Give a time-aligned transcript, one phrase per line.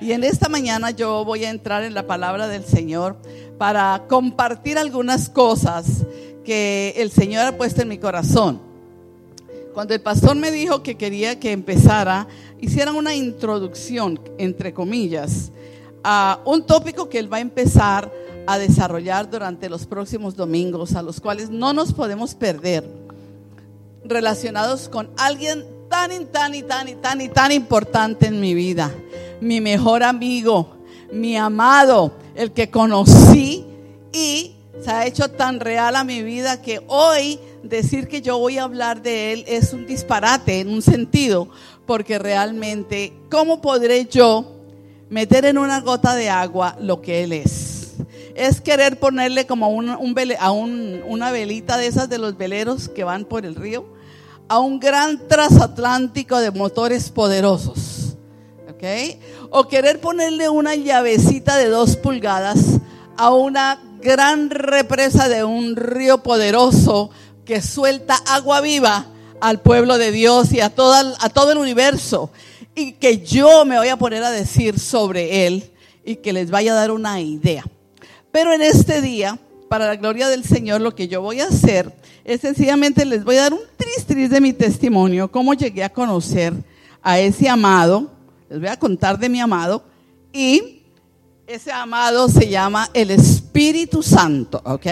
[0.00, 3.16] Y en esta mañana yo voy a entrar en la palabra del Señor
[3.58, 6.06] para compartir algunas cosas
[6.42, 8.62] que el Señor ha puesto en mi corazón.
[9.74, 12.26] Cuando el pastor me dijo que quería que empezara,
[12.60, 15.52] hicieran una introducción, entre comillas,
[16.02, 18.10] a un tópico que él va a empezar
[18.46, 22.88] a desarrollar durante los próximos domingos, a los cuales no nos podemos perder,
[24.02, 28.54] relacionados con alguien tan y tan y tan y tan y tan importante en mi
[28.54, 28.90] vida
[29.40, 30.76] mi mejor amigo,
[31.12, 33.64] mi amado, el que conocí
[34.12, 38.58] y se ha hecho tan real a mi vida que hoy decir que yo voy
[38.58, 41.48] a hablar de él es un disparate en un sentido,
[41.86, 44.56] porque realmente, ¿cómo podré yo
[45.08, 47.94] meter en una gota de agua lo que él es?
[48.34, 53.44] Es querer ponerle como a una velita de esas de los veleros que van por
[53.44, 53.84] el río
[54.48, 57.89] a un gran transatlántico de motores poderosos
[59.50, 62.58] o querer ponerle una llavecita de dos pulgadas
[63.16, 67.10] a una gran represa de un río poderoso
[67.44, 69.06] que suelta agua viva
[69.40, 72.30] al pueblo de Dios y a, todo el universo.
[72.74, 75.70] Y que yo me voy a poner a decir sobre él
[76.04, 77.64] y que les vaya a dar una idea.
[78.32, 81.92] Pero en este día, para la gloria del Señor, lo que yo voy a hacer
[82.24, 86.54] es sencillamente les voy a dar un tris de mi testimonio, cómo llegué a conocer
[87.02, 88.10] a ese amado
[88.50, 89.84] les voy a contar de mi amado.
[90.32, 90.82] Y
[91.46, 94.86] ese amado se llama el Espíritu Santo, ¿ok?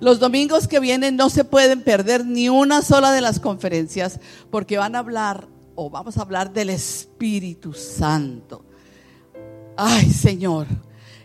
[0.00, 4.18] Los domingos que vienen no se pueden perder ni una sola de las conferencias
[4.50, 8.64] porque van a hablar o vamos a hablar del Espíritu Santo.
[9.76, 10.66] Ay, Señor,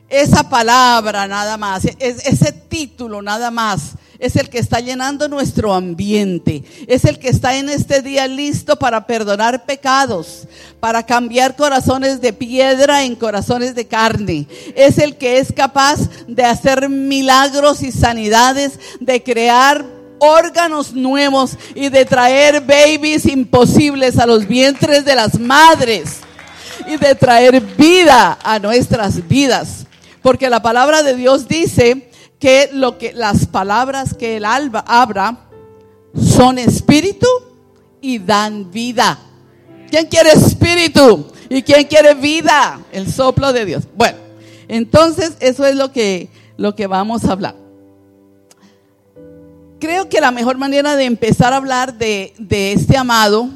[0.07, 6.63] esa palabra nada más, ese título nada más es el que está llenando nuestro ambiente,
[6.87, 10.47] es el que está en este día listo para perdonar pecados,
[10.79, 16.43] para cambiar corazones de piedra en corazones de carne, es el que es capaz de
[16.43, 19.85] hacer milagros y sanidades, de crear
[20.19, 26.19] órganos nuevos y de traer babies imposibles a los vientres de las madres
[26.87, 29.85] y de traer vida a nuestras vidas.
[30.21, 32.06] Porque la palabra de Dios dice
[32.39, 35.47] que lo que las palabras que el alba abra
[36.15, 37.27] son espíritu
[38.01, 39.19] y dan vida.
[39.89, 41.27] ¿Quién quiere espíritu?
[41.49, 42.79] ¿Y quién quiere vida?
[42.91, 43.83] El soplo de Dios.
[43.95, 44.17] Bueno,
[44.67, 47.55] entonces eso es lo que, lo que vamos a hablar.
[49.79, 53.49] Creo que la mejor manera de empezar a hablar de, de este amado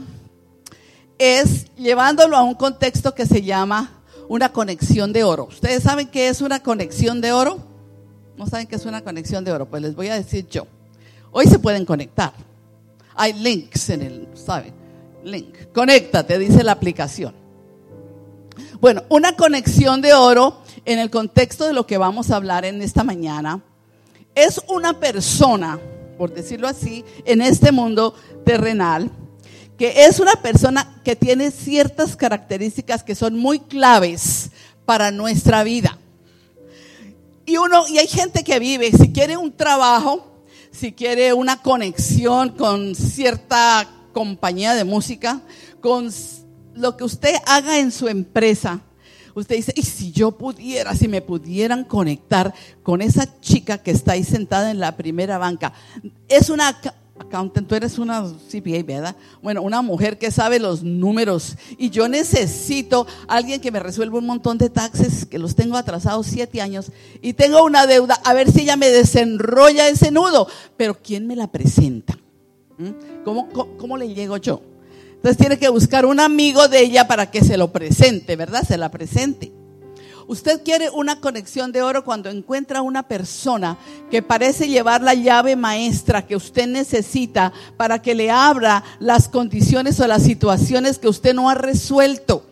[1.18, 3.92] es llevándolo a un contexto que se llama
[4.30, 5.46] una conexión de oro.
[5.46, 7.71] ¿Ustedes saben qué es una conexión de oro?
[8.42, 9.70] ¿No saben qué es una conexión de oro?
[9.70, 10.66] Pues les voy a decir yo.
[11.32, 12.34] Hoy se pueden conectar.
[13.14, 14.74] Hay links en el, ¿saben?
[15.24, 15.72] Link.
[15.72, 17.36] Conéctate, dice la aplicación.
[18.80, 22.82] Bueno, una conexión de oro en el contexto de lo que vamos a hablar en
[22.82, 23.62] esta mañana
[24.34, 25.80] es una persona,
[26.18, 29.12] por decirlo así, en este mundo terrenal,
[29.78, 34.50] que es una persona que tiene ciertas características que son muy claves
[34.84, 36.00] para nuestra vida.
[37.52, 40.26] Y uno, y hay gente que vive, si quiere un trabajo,
[40.72, 45.42] si quiere una conexión con cierta compañía de música,
[45.82, 46.10] con
[46.76, 48.80] lo que usted haga en su empresa,
[49.36, 52.54] usted dice, y si yo pudiera, si me pudieran conectar
[52.84, 55.74] con esa chica que está ahí sentada en la primera banca,
[56.30, 56.80] es una
[57.22, 59.16] accountant, tú eres una CPA, ¿verdad?
[59.42, 64.26] Bueno, una mujer que sabe los números y yo necesito alguien que me resuelva un
[64.26, 68.52] montón de taxes que los tengo atrasados siete años y tengo una deuda, a ver
[68.52, 72.18] si ella me desenrolla ese nudo, pero ¿quién me la presenta?
[72.78, 73.24] ¿Mm?
[73.24, 74.62] ¿Cómo, cómo le llego yo?
[75.16, 78.64] Entonces tiene que buscar un amigo de ella para que se lo presente, ¿verdad?
[78.68, 79.52] Se la presente.
[80.32, 83.78] Usted quiere una conexión de oro cuando encuentra una persona
[84.10, 90.00] que parece llevar la llave maestra que usted necesita para que le abra las condiciones
[90.00, 92.46] o las situaciones que usted no ha resuelto.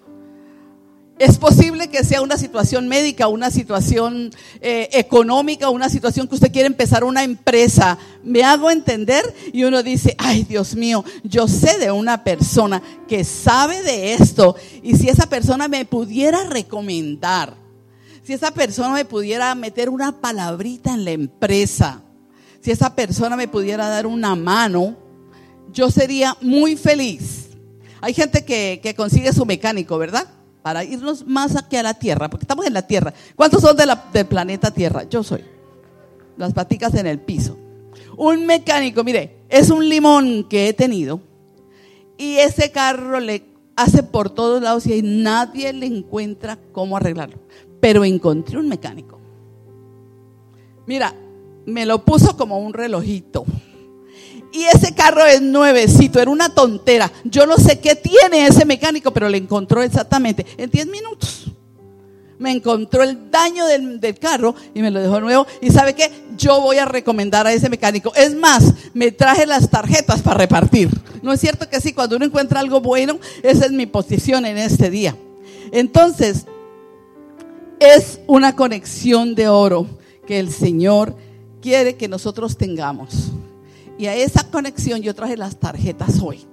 [1.20, 6.52] Es posible que sea una situación médica, una situación eh, económica, una situación que usted
[6.52, 7.98] quiere empezar una empresa.
[8.26, 9.24] Me hago entender
[9.54, 14.58] y uno dice, ay Dios mío, yo sé de una persona que sabe de esto
[14.84, 17.69] y si esa persona me pudiera recomendar
[18.30, 22.04] si esa persona me pudiera meter una palabrita en la empresa,
[22.62, 24.96] si esa persona me pudiera dar una mano,
[25.74, 27.48] yo sería muy feliz.
[28.02, 30.28] Hay gente que, consigue su mecánico, ¿verdad?
[30.62, 33.16] Para irnos más aquí a la Tierra, porque estamos en la Tierra.
[33.36, 35.06] ¿Cuántos son del planeta Tierra?
[35.10, 35.44] Yo soy.
[36.38, 37.58] Las paticas en el piso.
[38.16, 41.20] Un mecánico, mire, es un limón que he tenido
[42.16, 43.44] y ese carro le
[43.76, 47.40] hace por todos lados y nadie le encuentra cómo arreglarlo.
[47.80, 49.20] Pero encontré un mecánico.
[50.86, 51.14] Mira,
[51.66, 53.46] me lo puso como un relojito.
[54.52, 57.12] Y ese carro es nuevecito, era una tontera.
[57.24, 61.52] Yo no sé qué tiene ese mecánico, pero le encontró exactamente en 10 minutos.
[62.40, 65.46] Me encontró el daño del, del, carro y me lo dejó nuevo.
[65.62, 66.10] Y sabe qué?
[66.38, 68.14] Yo voy a recomendar a ese mecánico.
[68.16, 70.90] Es más, me traje las tarjetas para repartir.
[71.22, 71.94] ¿No es cierto que sí?
[71.94, 75.16] Cuando uno encuentra algo bueno, esa es mi posición en este día.
[75.72, 76.46] Entonces,
[77.80, 79.88] es una conexión de oro
[80.28, 81.16] que el Señor
[81.62, 83.32] quiere que nosotros tengamos.
[83.98, 86.46] Y a esa conexión yo traje las tarjetas hoy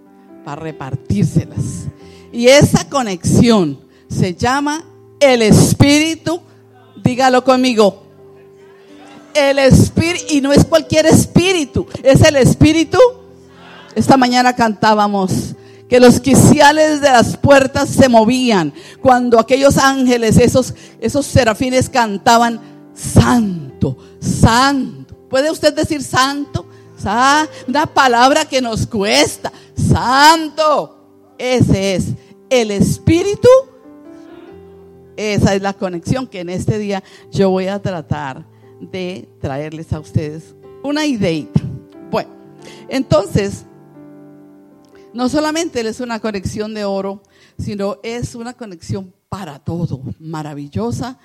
[0.44, 1.86] para repartírselas.
[2.32, 3.78] Y esa conexión
[4.08, 4.84] se llama
[5.20, 6.40] el Espíritu.
[7.02, 8.02] Dígalo conmigo.
[9.34, 12.98] El Espíritu, y no es cualquier espíritu, es el Espíritu.
[13.94, 15.54] Esta mañana cantábamos
[15.88, 22.60] que los quiciales de las puertas se movían cuando aquellos ángeles, esos, esos serafines cantaban,
[22.94, 25.14] Santo, Santo.
[25.28, 26.66] ¿Puede usted decir Santo?
[27.68, 29.52] una palabra que nos cuesta.
[29.76, 30.96] Santo.
[31.38, 32.06] Ese es
[32.50, 33.48] el Espíritu.
[35.16, 38.44] Esa es la conexión que en este día yo voy a tratar
[38.80, 41.60] de traerles a ustedes una ideita.
[42.10, 42.30] Bueno,
[42.88, 43.64] entonces,
[45.16, 47.22] no solamente es una conexión de oro,
[47.58, 51.18] sino es una conexión para todo, maravillosa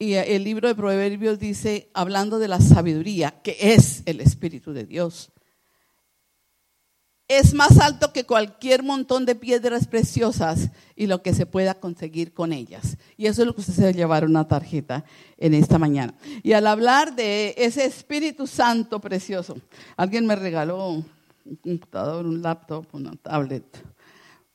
[0.00, 4.84] y el libro de Proverbios dice, hablando de la sabiduría, que es el Espíritu de
[4.84, 5.32] Dios,
[7.26, 12.32] es más alto que cualquier montón de piedras preciosas y lo que se pueda conseguir
[12.32, 12.96] con ellas.
[13.16, 15.04] Y eso es lo que usted se va a llevar una tarjeta
[15.36, 16.14] en esta mañana.
[16.44, 19.56] Y al hablar de ese Espíritu Santo precioso,
[19.96, 21.04] alguien me regaló
[21.48, 23.64] un computador, un laptop, una tablet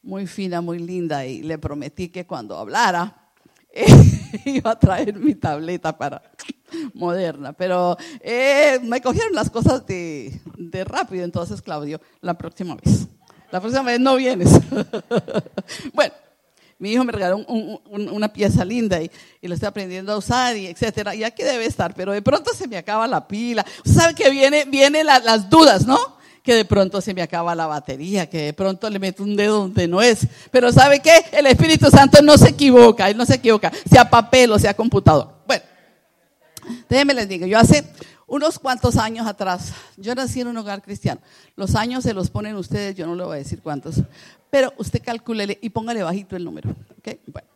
[0.03, 3.31] muy fina, muy linda y le prometí que cuando hablara
[4.45, 6.21] iba a traer mi tableta para
[6.93, 10.39] moderna, pero eh, me cogieron las cosas de,
[10.85, 13.07] rápido, entonces Claudio, la próxima vez,
[13.51, 14.49] la próxima vez no vienes.
[15.93, 16.13] bueno,
[16.77, 17.37] mi hijo me regaló
[17.87, 19.09] una pieza linda y,
[19.41, 22.67] lo estoy aprendiendo a usar y etcétera, y aquí debe estar, pero de pronto se
[22.67, 23.65] me acaba la pila.
[23.83, 26.22] Sabe que viene, viene las dudas, ¿no?
[26.43, 29.59] Que de pronto se me acaba la batería, que de pronto le meto un dedo
[29.59, 30.27] donde no es.
[30.51, 31.25] Pero ¿sabe qué?
[31.31, 35.33] El Espíritu Santo no se equivoca, Él no se equivoca, sea papel o sea computador.
[35.47, 35.63] Bueno,
[36.89, 37.85] déjenme les digo, yo hace
[38.27, 41.21] unos cuantos años atrás, yo nací en un hogar cristiano.
[41.55, 44.01] Los años se los ponen ustedes, yo no le voy a decir cuántos,
[44.49, 46.75] pero usted calcule y póngale bajito el número.
[46.99, 47.19] ¿okay?
[47.25, 47.47] Bueno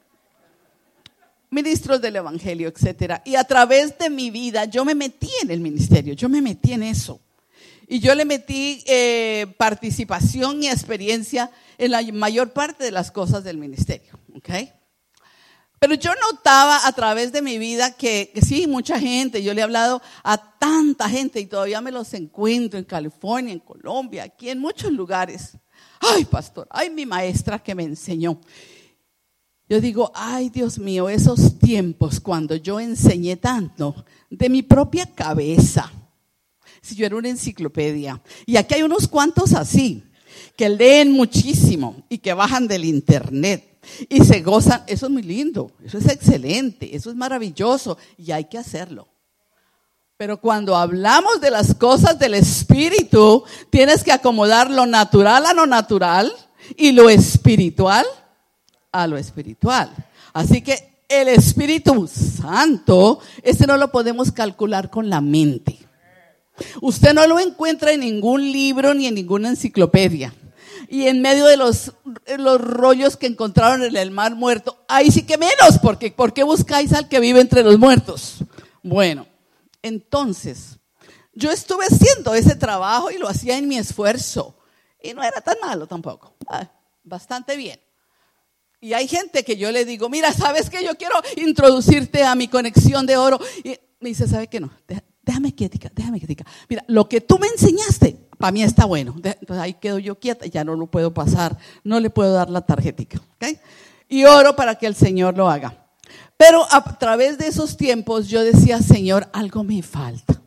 [1.49, 3.21] ministros del Evangelio, etcétera.
[3.25, 6.73] Y a través de mi vida yo me metí en el ministerio, yo me metí
[6.73, 7.21] en eso.
[7.87, 13.45] Y yo le metí eh, participación y experiencia en la mayor parte de las cosas
[13.45, 14.19] del ministerio.
[14.35, 14.73] ¿okay?
[15.79, 19.61] Pero yo notaba a través de mi vida que, que, sí, mucha gente, yo le
[19.61, 24.49] he hablado a tanta gente y todavía me los encuentro en California, en Colombia, aquí
[24.49, 25.57] en muchos lugares.
[26.01, 28.41] Ay, pastor, ay, mi maestra que me enseñó.
[29.69, 35.91] Yo digo, ay, Dios mío, esos tiempos cuando yo enseñé tanto de mi propia cabeza
[36.81, 38.21] si yo era una enciclopedia.
[38.45, 40.03] Y aquí hay unos cuantos así,
[40.55, 43.79] que leen muchísimo y que bajan del internet
[44.09, 44.83] y se gozan.
[44.87, 49.07] Eso es muy lindo, eso es excelente, eso es maravilloso y hay que hacerlo.
[50.17, 55.67] Pero cuando hablamos de las cosas del espíritu, tienes que acomodar lo natural a lo
[55.67, 56.33] natural
[56.75, 58.05] y lo espiritual
[58.91, 59.91] a lo espiritual.
[60.33, 65.86] Así que el Espíritu Santo, ese no lo podemos calcular con la mente.
[66.81, 70.33] Usted no lo encuentra en ningún libro ni en ninguna enciclopedia.
[70.89, 71.93] Y en medio de los,
[72.37, 76.43] los rollos que encontraron en el mar muerto, ahí sí que menos, porque ¿por qué
[76.43, 78.37] buscáis al que vive entre los muertos?
[78.83, 79.27] Bueno,
[79.81, 80.79] entonces,
[81.33, 84.57] yo estuve haciendo ese trabajo y lo hacía en mi esfuerzo.
[85.03, 86.35] Y no era tan malo tampoco.
[86.47, 86.71] Ah,
[87.03, 87.79] bastante bien.
[88.79, 92.47] Y hay gente que yo le digo, mira, ¿sabes que Yo quiero introducirte a mi
[92.47, 93.39] conexión de oro.
[93.63, 94.71] Y me dice, ¿sabe qué no?
[95.27, 96.45] Déjame quietica, déjame quietica.
[96.69, 99.13] Mira, lo que tú me enseñaste, para mí está bueno.
[99.15, 102.61] Entonces ahí quedo yo quieta, ya no lo puedo pasar, no le puedo dar la
[102.61, 103.21] tarjetica.
[103.35, 103.59] ¿okay?
[104.07, 105.85] Y oro para que el Señor lo haga.
[106.37, 110.41] Pero a través de esos tiempos yo decía, Señor, algo me falta.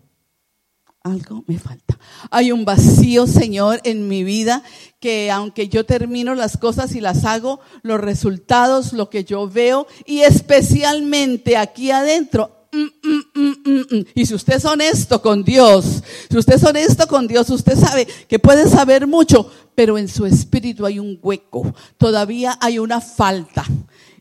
[1.03, 1.99] Algo me falta.
[2.31, 4.63] Hay un vacío, Señor, en mi vida
[4.99, 9.87] que aunque yo termino las cosas y las hago, los resultados, lo que yo veo
[10.07, 12.89] y especialmente aquí adentro, mm,
[13.35, 14.07] mm, mm.
[14.15, 18.07] Y si usted es honesto con Dios, si usted es honesto con Dios, usted sabe
[18.29, 23.65] que puede saber mucho, pero en su espíritu hay un hueco, todavía hay una falta.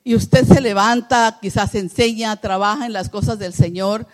[0.03, 4.07] Y usted se levanta, quizás enseña, trabaja en las cosas del Señor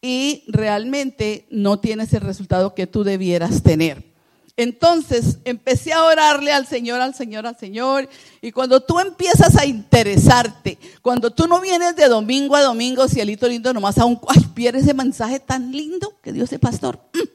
[0.00, 4.11] y realmente no tienes el resultado que tú debieras tener.
[4.56, 8.08] Entonces empecé a orarle al Señor, al Señor, al Señor.
[8.42, 13.48] Y cuando tú empiezas a interesarte, cuando tú no vienes de domingo a domingo, cielito
[13.48, 17.00] lindo, nomás a un, ay, pierdes ese mensaje tan lindo que Dios es pastor.
[17.14, 17.28] Mm,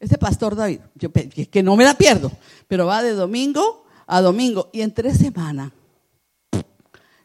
[0.00, 2.32] ese pastor David, yo, que no me la pierdo,
[2.68, 4.70] pero va de domingo a domingo.
[4.72, 5.72] Y en tres semanas,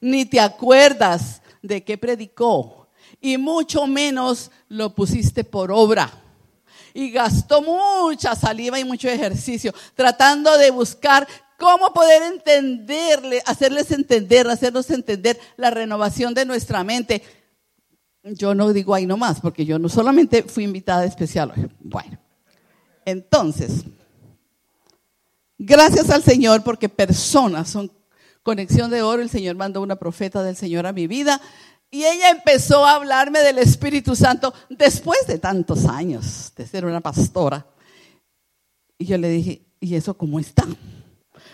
[0.02, 2.88] ni te acuerdas de qué predicó.
[3.22, 6.12] Y mucho menos lo pusiste por obra
[6.98, 14.48] y gastó mucha saliva y mucho ejercicio tratando de buscar cómo poder entenderle, hacerles entender,
[14.48, 17.22] hacernos entender la renovación de nuestra mente.
[18.24, 21.70] Yo no digo ahí nomás, porque yo no solamente fui invitada especial hoy.
[21.82, 22.18] Bueno,
[23.06, 23.84] entonces,
[25.56, 27.92] gracias al Señor porque personas son
[28.42, 29.22] conexión de oro.
[29.22, 31.40] El Señor mandó una profeta del Señor a mi vida
[31.90, 37.00] y ella empezó a hablarme del Espíritu Santo después de tantos años de ser una
[37.00, 37.66] pastora.
[38.98, 40.66] Y yo le dije, ¿y eso cómo está?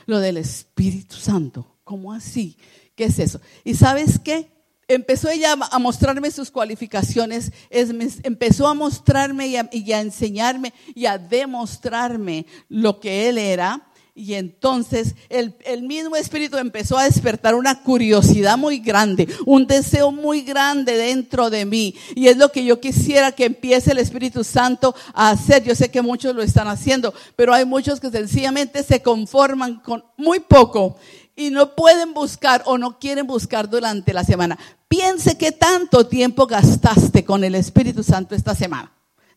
[0.05, 2.57] Lo del Espíritu Santo, ¿cómo así?
[2.95, 3.39] ¿Qué es eso?
[3.63, 4.51] ¿Y sabes qué?
[4.87, 11.17] Empezó ella a mostrarme sus cualificaciones, empezó a mostrarme y a, a enseñarme y a
[11.17, 18.59] demostrarme lo que él era y entonces el, mismo Espíritu empezó a despertar una curiosidad
[18.59, 21.95] muy grande, un deseo muy grande dentro de mí.
[22.13, 25.63] Y es lo que yo quisiera que empiece el Espíritu Santo a hacer.
[25.63, 30.03] Yo sé que muchos lo están haciendo, pero hay muchos que sencillamente se conforman con
[30.15, 30.95] muy poco
[31.35, 34.59] y no pueden buscar o no quieren buscar durante la semana.
[34.87, 38.93] Piense qué tanto tiempo gastaste con el Espíritu Santo esta semana.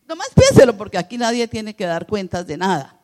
[0.07, 2.96] Nomás piénselo porque aquí nadie tiene que dar cuentas de nada.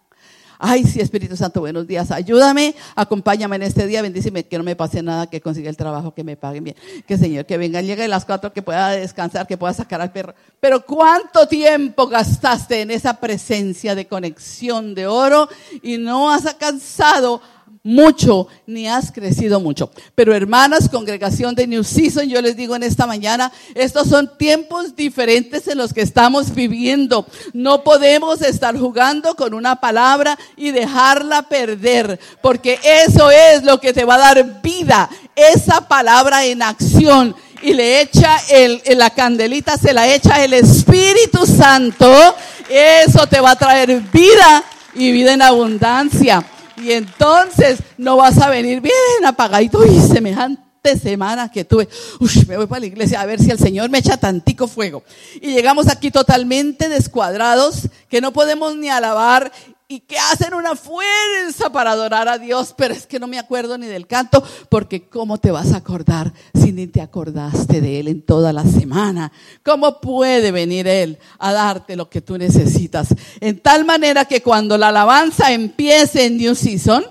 [0.66, 2.10] Ay, sí, Espíritu Santo, buenos días.
[2.10, 6.14] Ayúdame, acompáñame en este día, bendíceme, que no me pase nada, que consiga el trabajo,
[6.14, 6.78] que me paguen bien.
[7.06, 10.14] Que Señor, que venga, llegue a las cuatro, que pueda descansar, que pueda sacar al
[10.14, 10.34] perro.
[10.62, 15.50] Pero ¿cuánto tiempo gastaste en esa presencia de conexión de oro
[15.82, 17.42] y no has alcanzado
[17.84, 19.92] mucho, ni has crecido mucho.
[20.16, 24.96] Pero hermanas, congregación de New Season, yo les digo en esta mañana, estos son tiempos
[24.96, 27.28] diferentes en los que estamos viviendo.
[27.52, 33.92] No podemos estar jugando con una palabra y dejarla perder, porque eso es lo que
[33.92, 37.36] te va a dar vida, esa palabra en acción.
[37.62, 42.36] Y le echa el, la candelita, se la echa el Espíritu Santo.
[42.70, 44.64] Eso te va a traer vida
[44.94, 46.46] y vida en abundancia.
[46.84, 48.94] Y entonces no vas a venir bien
[49.26, 51.88] apagadito y semejante semana que tuve.
[52.20, 55.04] Uy, me voy para la iglesia a ver si el Señor me echa tantico fuego.
[55.42, 59.52] Y llegamos aquí totalmente descuadrados, que no podemos ni alabar
[59.94, 63.78] y que hacen una fuerza para adorar a Dios, pero es que no me acuerdo
[63.78, 68.08] ni del canto, porque ¿cómo te vas a acordar si ni te acordaste de Él
[68.08, 69.32] en toda la semana?
[69.64, 73.10] ¿Cómo puede venir Él a darte lo que tú necesitas?
[73.40, 77.06] En tal manera que cuando la alabanza empiece en New Season,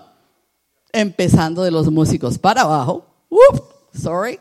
[0.93, 3.07] empezando de los músicos para abajo,
[3.95, 4.41] sorry,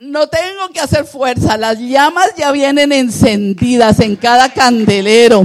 [0.00, 5.44] no tengo que hacer fuerza, las llamas ya vienen encendidas en cada candelero.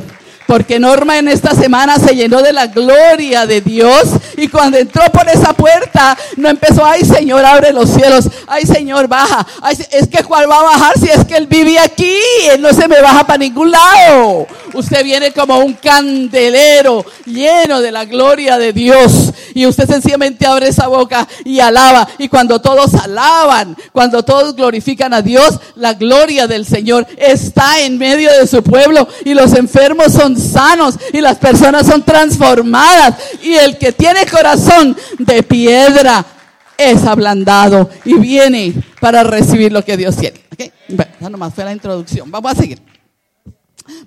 [0.54, 4.04] Porque Norma en esta semana se llenó de la gloria de Dios.
[4.38, 9.08] Y cuando entró por esa puerta no empezó, ay Señor, abre los cielos, ay Señor,
[9.08, 9.48] baja,
[9.90, 12.18] es que cuál va a bajar si es que Él vive aquí,
[12.52, 14.46] Él no se me baja para ningún lado.
[14.74, 19.32] Usted viene como un candelero lleno de la gloria de Dios.
[19.54, 22.08] Y usted sencillamente abre esa boca y alaba.
[22.18, 28.00] Y cuando todos alaban, cuando todos glorifican a Dios, la gloria del Señor está en
[28.00, 29.08] medio de su pueblo.
[29.26, 33.16] Y los enfermos son sanos y las personas son transformadas.
[33.42, 36.26] Y el que tiene corazón de piedra
[36.78, 40.42] es ablandado y viene para recibir lo que Dios tiene.
[40.88, 42.30] esa nomás fue la introducción.
[42.30, 42.82] Vamos a seguir.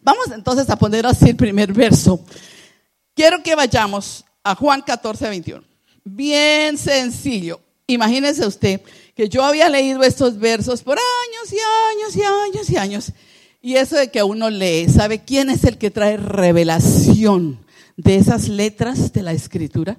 [0.03, 2.21] Vamos entonces a poner así el primer verso.
[3.15, 5.65] Quiero que vayamos a Juan 14, 21.
[6.05, 7.61] Bien sencillo.
[7.87, 8.81] Imagínese usted
[9.15, 13.13] que yo había leído estos versos por años y años y años y años
[13.67, 17.59] y eso de que uno lee, ¿sabe quién es el que trae revelación
[17.97, 19.99] de esas letras de la escritura?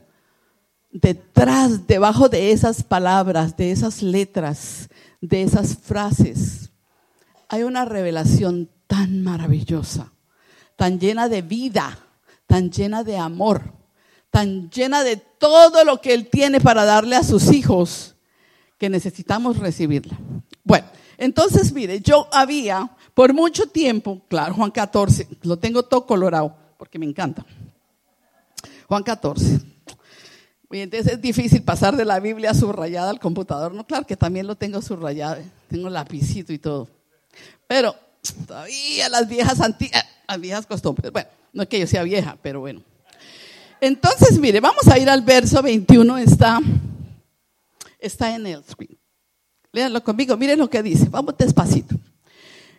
[0.90, 4.88] Detrás, debajo de esas palabras, de esas letras,
[5.20, 6.70] de esas frases,
[7.50, 10.14] hay una revelación tan maravillosa,
[10.78, 12.00] tan llena de vida,
[12.46, 13.74] tan llena de amor,
[14.30, 18.16] tan llena de todo lo que Él tiene para darle a sus hijos,
[18.78, 20.18] que necesitamos recibirla.
[20.64, 26.56] Bueno, Entonces, mire, yo había por mucho tiempo, claro, Juan 14, lo tengo todo colorado
[26.78, 27.44] porque me encanta.
[28.88, 29.60] Juan 14.
[30.70, 33.74] Y entonces es difícil pasar de la Biblia subrayada al computador.
[33.74, 36.90] No, claro que también lo tengo subrayado, tengo lapicito y todo.
[37.66, 37.96] Pero
[38.46, 41.12] todavía las viejas antiguas, las viejas costumbres.
[41.12, 42.84] Bueno, no es que yo sea vieja, pero bueno.
[43.82, 46.60] Entonces, mire, vamos a ir al verso 21, está,
[47.98, 48.96] está en el screen.
[49.72, 51.96] Léanlo conmigo, miren lo que dice, vamos despacito.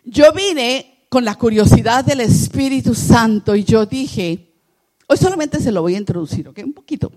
[0.03, 4.53] Yo vine con la curiosidad del Espíritu Santo y yo dije,
[5.07, 6.59] hoy solamente se lo voy a introducir, ¿ok?
[6.63, 7.11] Un poquito.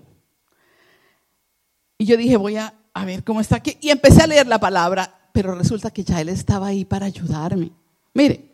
[1.97, 3.77] Y yo dije, voy a, a ver cómo está aquí.
[3.81, 7.71] Y empecé a leer la palabra, pero resulta que ya él estaba ahí para ayudarme.
[8.13, 8.53] Mire,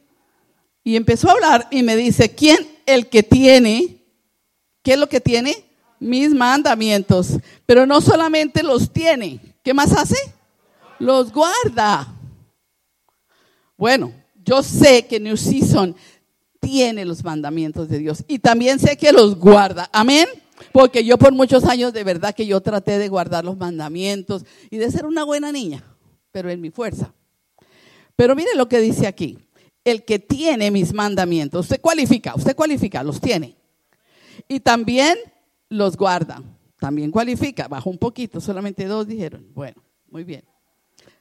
[0.83, 4.03] y empezó a hablar y me dice, ¿quién el que tiene?
[4.83, 5.55] ¿Qué es lo que tiene?
[5.99, 7.37] Mis mandamientos.
[7.65, 10.17] Pero no solamente los tiene, ¿qué más hace?
[10.99, 12.07] Los guarda.
[13.77, 14.13] Bueno,
[14.49, 15.95] yo sé que New Season
[16.59, 19.89] tiene los mandamientos de Dios y también sé que los guarda.
[19.93, 20.27] Amén.
[20.73, 24.77] Porque yo por muchos años de verdad que yo traté de guardar los mandamientos y
[24.77, 25.83] de ser una buena niña,
[26.31, 27.13] pero en mi fuerza.
[28.15, 29.37] Pero mire lo que dice aquí.
[29.85, 33.55] El que tiene mis mandamientos, usted cualifica, usted cualifica, los tiene.
[34.47, 35.15] Y también
[35.69, 36.41] los guarda,
[36.79, 39.47] también cualifica, bajó un poquito, solamente dos dijeron.
[39.53, 40.43] Bueno, muy bien.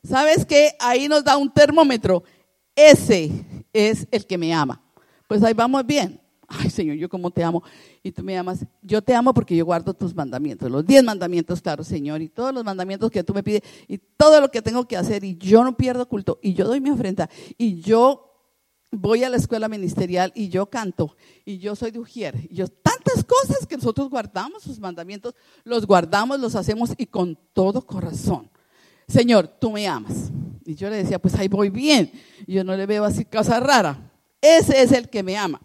[0.03, 0.75] ¿Sabes qué?
[0.81, 2.25] Ahí nos da un termómetro.
[2.79, 4.81] Ese es el que me ama.
[5.27, 6.21] Pues ahí vamos bien.
[6.47, 7.65] Ay, Señor, yo como te amo.
[8.05, 8.65] Y tú me amas.
[8.83, 10.71] Yo te amo porque yo guardo tus mandamientos.
[10.71, 12.23] Los diez mandamientos, claro, Señor.
[12.23, 13.63] Y todos los mandamientos que tú me pides.
[13.89, 15.25] Y todo lo que tengo que hacer.
[15.25, 16.39] Y yo no pierdo culto.
[16.41, 17.29] Y yo doy mi ofrenda.
[17.57, 18.33] Y yo
[18.93, 20.31] voy a la escuela ministerial.
[20.37, 21.17] Y yo canto.
[21.45, 22.47] Y yo soy de Ujier.
[22.49, 25.35] Y yo, tantas cosas que nosotros guardamos, sus mandamientos.
[25.65, 28.49] Los guardamos, los hacemos y con todo corazón.
[29.09, 30.31] Señor, tú me amas.
[30.69, 32.13] Y yo le decía, pues ahí voy bien.
[32.47, 33.97] Yo no le veo así cosa rara.
[34.39, 35.63] Ese es el que me ama.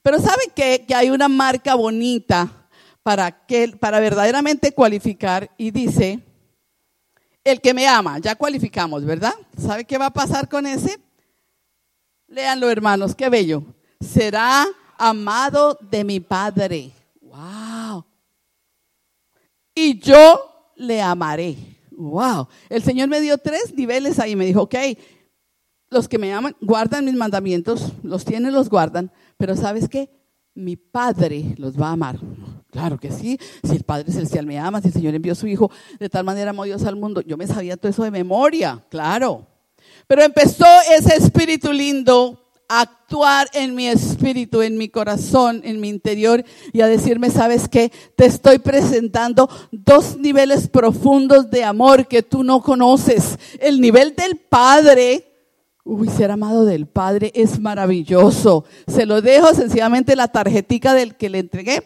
[0.00, 0.86] Pero ¿saben qué?
[0.88, 2.50] Que hay una marca bonita
[3.02, 6.20] para, que, para verdaderamente cualificar y dice,
[7.44, 9.34] el que me ama, ya cualificamos, ¿verdad?
[9.58, 10.98] ¿Sabe qué va a pasar con ese?
[12.26, 13.62] Léanlo, hermanos, qué bello.
[14.00, 16.90] Será amado de mi Padre.
[17.20, 18.02] ¡Wow!
[19.74, 21.77] Y yo le amaré.
[21.98, 22.46] ¡Wow!
[22.68, 24.36] El Señor me dio tres niveles ahí.
[24.36, 24.76] Me dijo, ok,
[25.90, 30.08] los que me aman guardan mis mandamientos, los tienen, los guardan, pero ¿sabes qué?
[30.54, 32.18] Mi Padre los va a amar.
[32.70, 35.70] Claro que sí, si el Padre Celestial me ama, si el Señor envió su Hijo,
[35.98, 37.20] de tal manera amó Dios al mundo.
[37.22, 39.46] Yo me sabía todo eso de memoria, claro.
[40.06, 46.44] Pero empezó ese espíritu lindo actuar en mi espíritu, en mi corazón, en mi interior
[46.72, 47.90] y a decirme, ¿sabes qué?
[48.14, 53.38] Te estoy presentando dos niveles profundos de amor que tú no conoces.
[53.58, 55.24] El nivel del Padre
[55.90, 58.66] Uy, ser amado del Padre es maravilloso.
[58.86, 61.82] Se lo dejo sencillamente la tarjetica del que le entregué.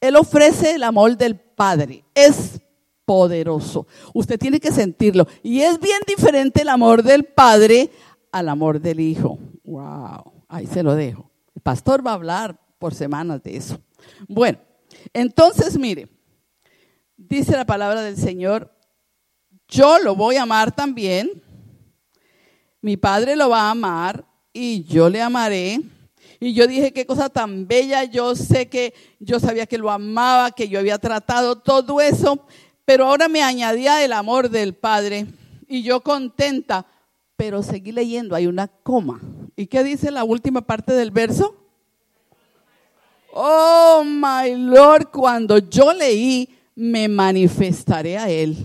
[0.00, 2.04] Él ofrece el amor del Padre.
[2.14, 2.60] Es
[3.04, 3.88] poderoso.
[4.14, 5.26] Usted tiene que sentirlo.
[5.42, 7.90] Y es bien diferente el amor del Padre
[8.30, 9.36] al amor del Hijo.
[9.70, 10.44] Wow.
[10.48, 11.30] Ahí se lo dejo.
[11.54, 13.80] El pastor va a hablar por semanas de eso.
[14.28, 14.58] Bueno,
[15.12, 16.08] entonces mire,
[17.16, 18.72] dice la palabra del Señor,
[19.68, 21.42] yo lo voy a amar también
[22.82, 25.80] mi padre lo va a amar y yo le amaré.
[26.38, 30.50] Y yo dije, qué cosa tan bella, yo sé que yo sabía que lo amaba,
[30.52, 32.46] que yo había tratado todo eso,
[32.86, 35.26] pero ahora me añadía el amor del Padre
[35.68, 36.86] y yo contenta,
[37.36, 39.20] pero seguí leyendo, hay una coma.
[39.56, 41.56] ¿Y qué dice la última parte del verso?
[43.32, 48.56] Oh, my Lord, cuando yo leí, me manifestaré a Él.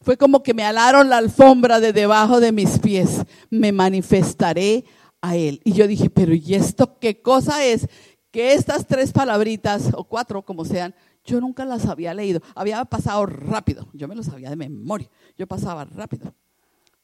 [0.00, 3.22] Fue como que me alaron la alfombra de debajo de mis pies.
[3.48, 4.84] Me manifestaré
[5.22, 5.60] a Él.
[5.64, 7.88] Y yo dije, pero ¿y esto qué cosa es?
[8.30, 10.94] Que estas tres palabritas, o cuatro como sean,
[11.24, 12.42] yo nunca las había leído.
[12.54, 13.88] Había pasado rápido.
[13.94, 15.08] Yo me lo sabía de memoria.
[15.38, 16.34] Yo pasaba rápido.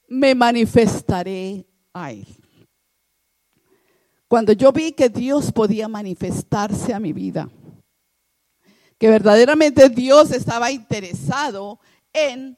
[0.08, 2.26] Me manifestaré a Él.
[4.30, 7.50] Cuando yo vi que Dios podía manifestarse a mi vida,
[8.96, 11.80] que verdaderamente Dios estaba interesado
[12.12, 12.56] en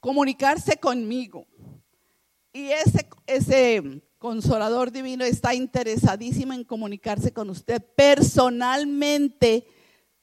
[0.00, 1.46] comunicarse conmigo.
[2.52, 2.70] Y
[3.26, 9.68] ese, consolador divino está interesadísimo en comunicarse con usted personalmente,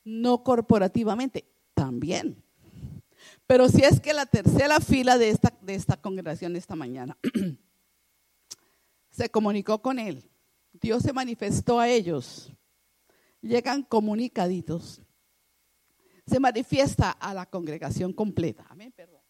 [0.03, 2.43] no corporativamente, también.
[3.47, 7.17] Pero si es que la tercera fila de esta, de esta congregación esta mañana
[9.09, 10.29] se comunicó con él,
[10.83, 12.51] Dios se manifestó a ellos,
[13.39, 15.01] llegan comunicaditos,
[16.27, 18.65] se manifiesta a la congregación completa.
[18.69, 19.21] Amén, perdón.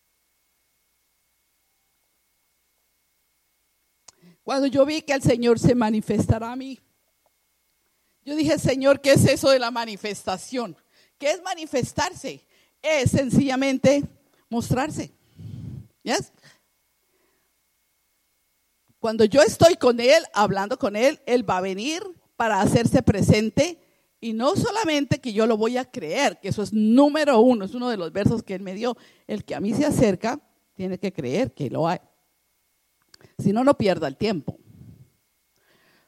[4.42, 6.80] Cuando yo vi que el Señor se manifestará a mí,
[8.26, 10.76] yo dije, Señor, ¿qué es eso de la manifestación?
[11.20, 12.48] ¿Qué es manifestarse?
[12.82, 14.04] Es sencillamente
[14.50, 15.14] mostrarse.
[16.02, 16.34] ¿Yes?
[19.04, 22.02] Cuando yo estoy con Él, hablando con Él, Él va a venir
[22.38, 23.78] para hacerse presente.
[24.22, 27.74] Y no solamente que yo lo voy a creer, que eso es número uno, es
[27.74, 28.96] uno de los versos que Él me dio.
[29.28, 30.40] El que a mí se acerca
[30.74, 32.00] tiene que creer que lo hay.
[33.40, 34.58] Si no, no pierda el tiempo.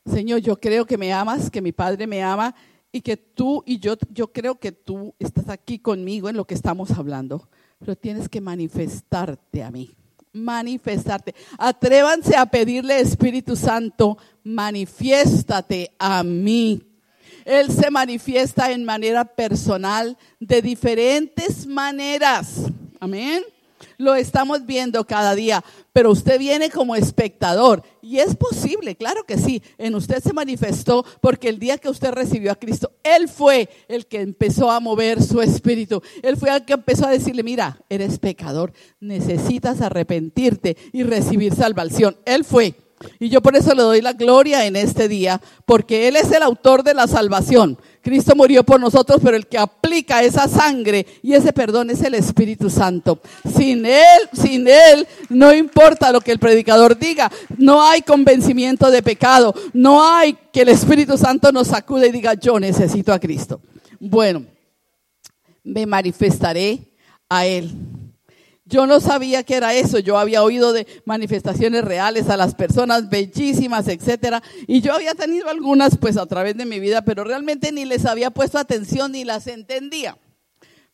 [0.05, 2.55] Señor, yo creo que me amas, que mi Padre me ama
[2.93, 6.53] y que tú y yo, yo creo que tú estás aquí conmigo en lo que
[6.53, 9.97] estamos hablando, pero tienes que manifestarte a mí
[10.35, 11.33] manifestarte.
[11.57, 16.83] Atrévanse a pedirle Espíritu Santo, manifiéstate a mí.
[17.45, 22.61] Él se manifiesta en manera personal de diferentes maneras.
[22.99, 23.43] Amén.
[23.97, 29.37] Lo estamos viendo cada día, pero usted viene como espectador y es posible, claro que
[29.37, 29.63] sí.
[29.77, 34.05] En usted se manifestó porque el día que usted recibió a Cristo, Él fue el
[34.05, 36.01] que empezó a mover su espíritu.
[36.21, 42.17] Él fue el que empezó a decirle, mira, eres pecador, necesitas arrepentirte y recibir salvación.
[42.25, 42.84] Él fue.
[43.19, 46.43] Y yo por eso le doy la gloria en este día, porque Él es el
[46.43, 47.77] autor de la salvación.
[48.01, 52.13] Cristo murió por nosotros, pero el que aplica esa sangre y ese perdón es el
[52.13, 53.19] Espíritu Santo.
[53.55, 59.01] Sin Él, sin Él, no importa lo que el predicador diga, no hay convencimiento de
[59.01, 63.59] pecado, no hay que el Espíritu Santo nos sacude y diga, yo necesito a Cristo.
[63.99, 64.45] Bueno,
[65.63, 66.79] me manifestaré
[67.27, 67.71] a Él.
[68.67, 69.99] Yo no sabía que era eso.
[69.99, 75.49] Yo había oído de manifestaciones reales a las personas bellísimas, etcétera, y yo había tenido
[75.49, 79.23] algunas pues a través de mi vida, pero realmente ni les había puesto atención ni
[79.23, 80.17] las entendía.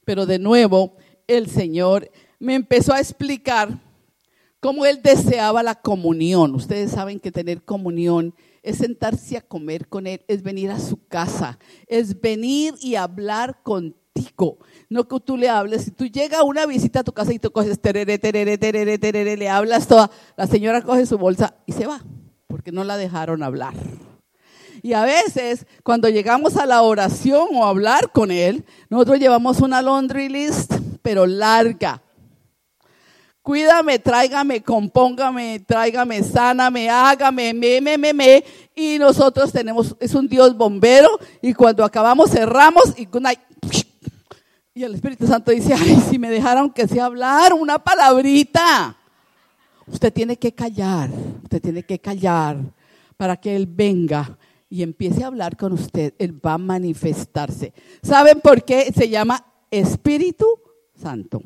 [0.04, 3.80] Pero de nuevo, el Señor me empezó a explicar
[4.60, 6.54] cómo él deseaba la comunión.
[6.56, 11.08] Ustedes saben que tener comunión es sentarse a comer con él, es venir a su
[11.08, 11.58] casa,
[11.88, 14.02] es venir y hablar contigo
[14.92, 15.86] no que tú le hables.
[15.86, 18.98] Si tú llegas a una visita a tu casa y tú coges terere, terere, terere,
[18.98, 22.04] terere, le hablas toda, la señora coge su bolsa y se va,
[22.48, 23.74] porque no la dejaron hablar.
[24.84, 29.62] Y a veces, cuando llegamos a la oración o a hablar con Él, nosotros llevamos
[29.62, 32.02] una laundry list, pero larga.
[33.42, 38.44] Cuídame, tráigame, compóngame, tráigame, sáname, hágame, me, me, me, me.
[38.76, 41.18] Y nosotros tenemos, es un Dios bombero.
[41.42, 43.06] Y cuando acabamos, cerramos y
[44.74, 48.98] y el Espíritu Santo dice, ay, si me dejaron que sea hablar una palabrita.
[49.86, 51.10] Usted tiene que callar,
[51.44, 52.58] usted tiene que callar
[53.18, 54.38] para que Él venga
[54.70, 56.14] y empiece a hablar con usted.
[56.18, 57.74] Él va a manifestarse.
[58.02, 60.48] ¿Saben por qué se llama Espíritu
[60.96, 61.42] Santo?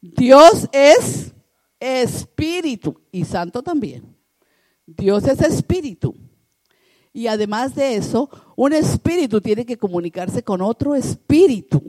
[0.00, 1.32] Dios es
[1.80, 4.16] espíritu y santo también.
[4.86, 6.14] Dios es espíritu.
[7.12, 11.82] Y además de eso, un espíritu tiene que comunicarse con otro espíritu.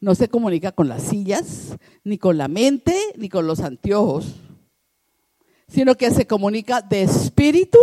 [0.00, 4.34] No se comunica con las sillas, ni con la mente, ni con los anteojos,
[5.68, 7.78] sino que se comunica de espíritu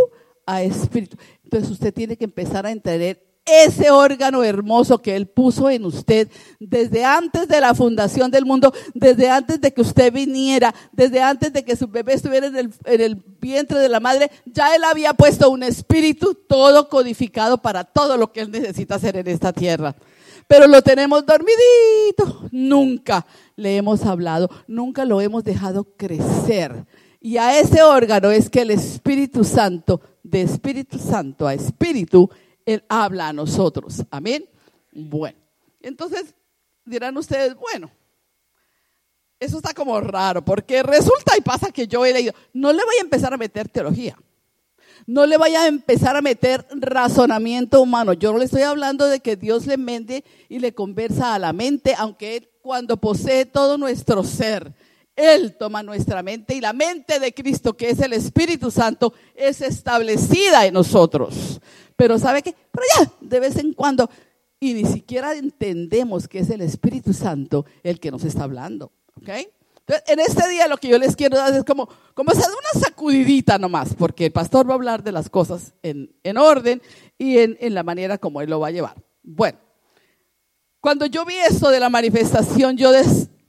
[0.46, 1.18] a espíritu.
[1.44, 6.30] Entonces usted tiene que empezar a entender ese órgano hermoso que Él puso en usted
[6.60, 11.54] desde antes de la fundación del mundo, desde antes de que usted viniera, desde antes
[11.54, 14.84] de que su bebé estuviera en el, en el, vientre de la madre, ya Él
[14.84, 19.54] había puesto un espíritu todo codificado para todo lo que Él necesita hacer en esta
[19.54, 19.96] tierra
[20.48, 22.48] pero lo tenemos dormidito.
[22.52, 26.86] Nunca le hemos hablado, nunca lo hemos dejado crecer.
[27.20, 32.30] Y a ese órgano es que el Espíritu Santo, de Espíritu Santo a Espíritu,
[32.66, 34.04] Él habla a nosotros.
[34.12, 34.48] Amén.
[34.92, 35.38] Bueno,
[35.82, 36.36] entonces
[36.86, 37.90] dirán ustedes, bueno,
[39.40, 42.96] eso está como raro, porque resulta y pasa que yo he leído, no le voy
[43.00, 44.18] a empezar a meter teología.
[45.08, 48.14] No le vaya a empezar a meter razonamiento humano.
[48.14, 51.54] Yo no le estoy hablando de que Dios le mente y le conversa a la
[51.54, 54.74] mente, aunque Él cuando posee todo nuestro ser,
[55.16, 59.62] Él toma nuestra mente y la mente de Cristo, que es el Espíritu Santo, es
[59.62, 61.62] establecida en nosotros.
[61.96, 62.56] Pero ¿sabe qué?
[62.72, 64.10] Pero ya, de vez en cuando,
[64.60, 68.92] y ni siquiera entendemos que es el Espíritu Santo el que nos está hablando.
[69.16, 69.30] ¿Ok?
[69.88, 73.60] En este día lo que yo les quiero dar es como, como hacer una sacudidita
[73.60, 76.82] nomás, porque el pastor va a hablar de las cosas en, orden
[77.18, 78.96] y en, la manera como él lo va a llevar.
[79.22, 79.60] Bueno,
[80.80, 82.92] cuando yo vi esto de la manifestación, yo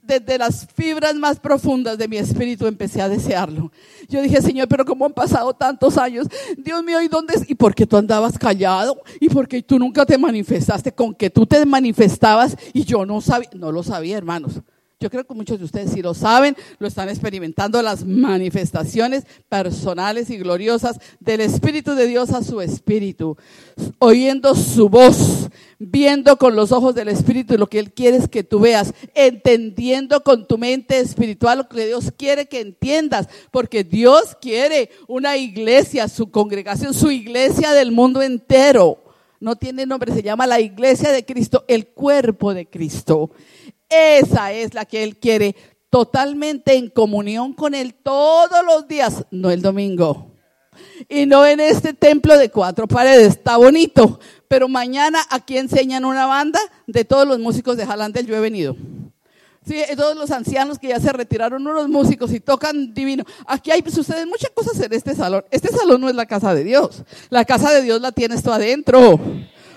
[0.02, 3.72] desde las fibras más profundas de mi espíritu empecé a desearlo.
[4.08, 6.28] Yo dije, Señor, pero ¿cómo han pasado tantos años?
[6.58, 7.34] Dios mío, ¿y dónde?
[7.48, 9.02] ¿Y por qué tú andabas callado?
[9.20, 10.92] ¿Y por qué tú nunca te manifestaste?
[10.92, 14.60] Con que tú te manifestabas y yo no sabía, no lo sabía, hermanos.
[14.98, 20.30] Yo creo que muchos de ustedes sí lo saben, lo están experimentando las manifestaciones personales
[20.30, 23.36] y gloriosas del Espíritu de Dios a su Espíritu,
[23.98, 28.58] oyendo su voz, viendo con los ojos del Espíritu lo que Él quiere que tú
[28.58, 34.88] veas, entendiendo con tu mente espiritual lo que Dios quiere que entiendas, porque Dios quiere
[35.08, 39.02] una iglesia, su congregación, su iglesia del mundo entero.
[39.38, 43.30] No tiene nombre, se llama la iglesia de Cristo, el cuerpo de Cristo.
[43.88, 45.54] Esa es la que Él quiere
[45.90, 50.32] totalmente en comunión con Él todos los días, no el domingo.
[51.08, 54.20] Y no en este templo de cuatro paredes, está bonito.
[54.48, 58.76] Pero mañana aquí enseñan una banda de todos los músicos de Jalandel, yo he venido.
[59.66, 63.24] Sí, todos los ancianos que ya se retiraron, unos músicos y tocan divino.
[63.46, 65.44] Aquí hay, suceden muchas cosas en este salón.
[65.50, 67.02] Este salón no es la casa de Dios.
[67.30, 69.18] La casa de Dios la tienes tú adentro.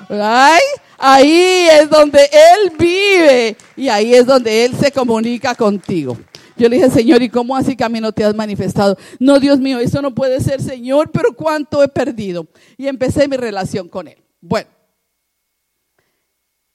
[0.10, 0.62] Ay,
[0.98, 6.18] ahí es donde Él vive y ahí es donde Él se comunica contigo.
[6.58, 8.98] Yo le dije, Señor, ¿y cómo así camino te has manifestado?
[9.20, 12.48] No, Dios mío, eso no puede ser, Señor, pero cuánto he perdido.
[12.76, 14.18] Y empecé mi relación con Él.
[14.42, 14.68] Bueno,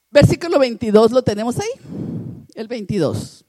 [0.09, 1.69] versículo 22, ¿lo tenemos ahí?
[2.55, 3.45] El 22.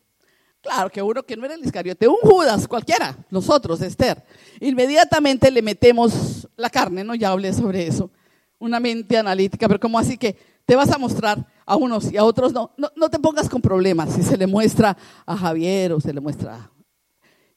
[0.61, 4.23] Claro que uno que no era el Iscariote, un Judas, cualquiera, nosotros, Esther.
[4.61, 7.15] Inmediatamente le metemos la carne, ¿no?
[7.15, 8.11] Ya hablé sobre eso
[8.59, 12.25] una mente analítica, pero como así que te vas a mostrar a unos y a
[12.25, 12.73] otros no.
[12.77, 16.71] No, te pongas con problemas si se le muestra a Javier o se le muestra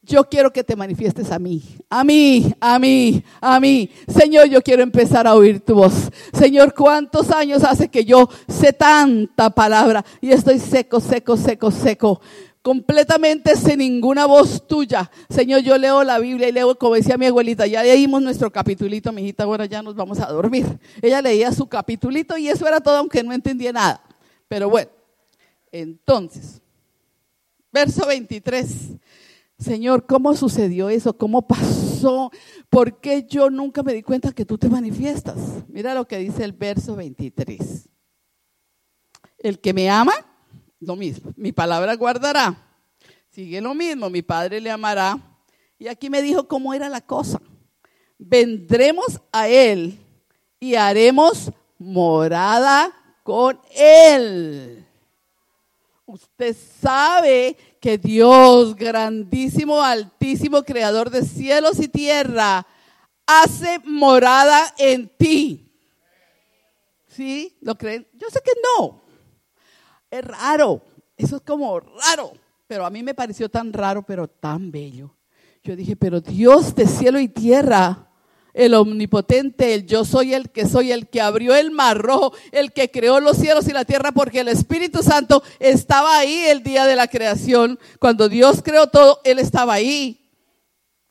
[0.01, 3.89] yo quiero que te manifiestes a mí, a mí, a mí, a mí.
[4.07, 6.09] Señor, yo quiero empezar a oír tu voz.
[6.33, 12.21] Señor, ¿cuántos años hace que yo sé tanta palabra y estoy seco, seco, seco, seco?
[12.69, 15.09] Completamente sin ninguna voz tuya.
[15.27, 19.11] Señor, yo leo la Biblia y leo, como decía mi abuelita, ya leímos nuestro capitulito,
[19.11, 20.77] mi hijita, ahora ya nos vamos a dormir.
[21.01, 24.03] Ella leía su capitulito y eso era todo, aunque no entendía nada.
[24.47, 24.91] Pero bueno,
[25.71, 26.61] entonces,
[27.71, 28.71] verso 23.
[29.57, 31.17] Señor, ¿cómo sucedió eso?
[31.17, 32.29] ¿Cómo pasó?
[32.69, 35.39] ¿Por qué yo nunca me di cuenta que tú te manifiestas?
[35.69, 37.89] Mira lo que dice el verso 23.
[39.39, 40.13] El que me ama,
[40.79, 41.33] lo mismo.
[41.35, 42.55] Mi palabra guardará.
[43.29, 44.09] Sigue lo mismo.
[44.09, 45.19] Mi Padre le amará.
[45.77, 47.41] Y aquí me dijo cómo era la cosa.
[48.17, 49.97] Vendremos a Él
[50.59, 52.91] y haremos morada
[53.23, 54.85] con Él.
[56.05, 62.65] Usted sabe que Dios, grandísimo, altísimo, creador de cielos y tierra,
[63.25, 65.71] hace morada en ti.
[67.07, 67.55] ¿Sí?
[67.61, 68.07] ¿Lo creen?
[68.13, 69.08] Yo sé que no.
[70.11, 70.81] Es raro,
[71.17, 72.33] eso es como raro,
[72.67, 75.13] pero a mí me pareció tan raro, pero tan bello.
[75.63, 78.07] Yo dije, pero Dios de cielo y tierra,
[78.53, 82.73] el omnipotente, el yo soy el que soy, el que abrió el mar rojo, el
[82.73, 86.85] que creó los cielos y la tierra, porque el Espíritu Santo estaba ahí el día
[86.85, 87.77] de la creación.
[87.99, 90.18] Cuando Dios creó todo, Él estaba ahí.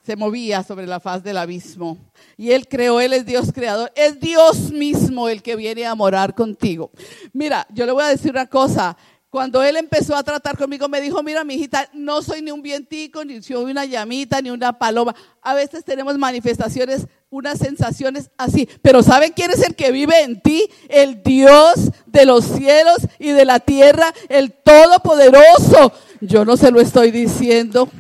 [0.09, 1.99] Se movía sobre la faz del abismo.
[2.38, 3.92] Y Él creó, Él es Dios creador.
[3.94, 6.90] Es Dios mismo el que viene a morar contigo.
[7.35, 8.97] Mira, yo le voy a decir una cosa.
[9.29, 12.62] Cuando él empezó a tratar conmigo, me dijo, mira, mi hijita, no soy ni un
[12.62, 15.14] vientico, ni soy una llamita, ni una paloma.
[15.42, 18.66] A veces tenemos manifestaciones, unas sensaciones así.
[18.81, 20.71] Pero ¿saben quién es el que vive en ti?
[20.88, 25.92] El Dios de los cielos y de la tierra, el Todopoderoso.
[26.23, 27.90] Yo no se lo estoy diciendo,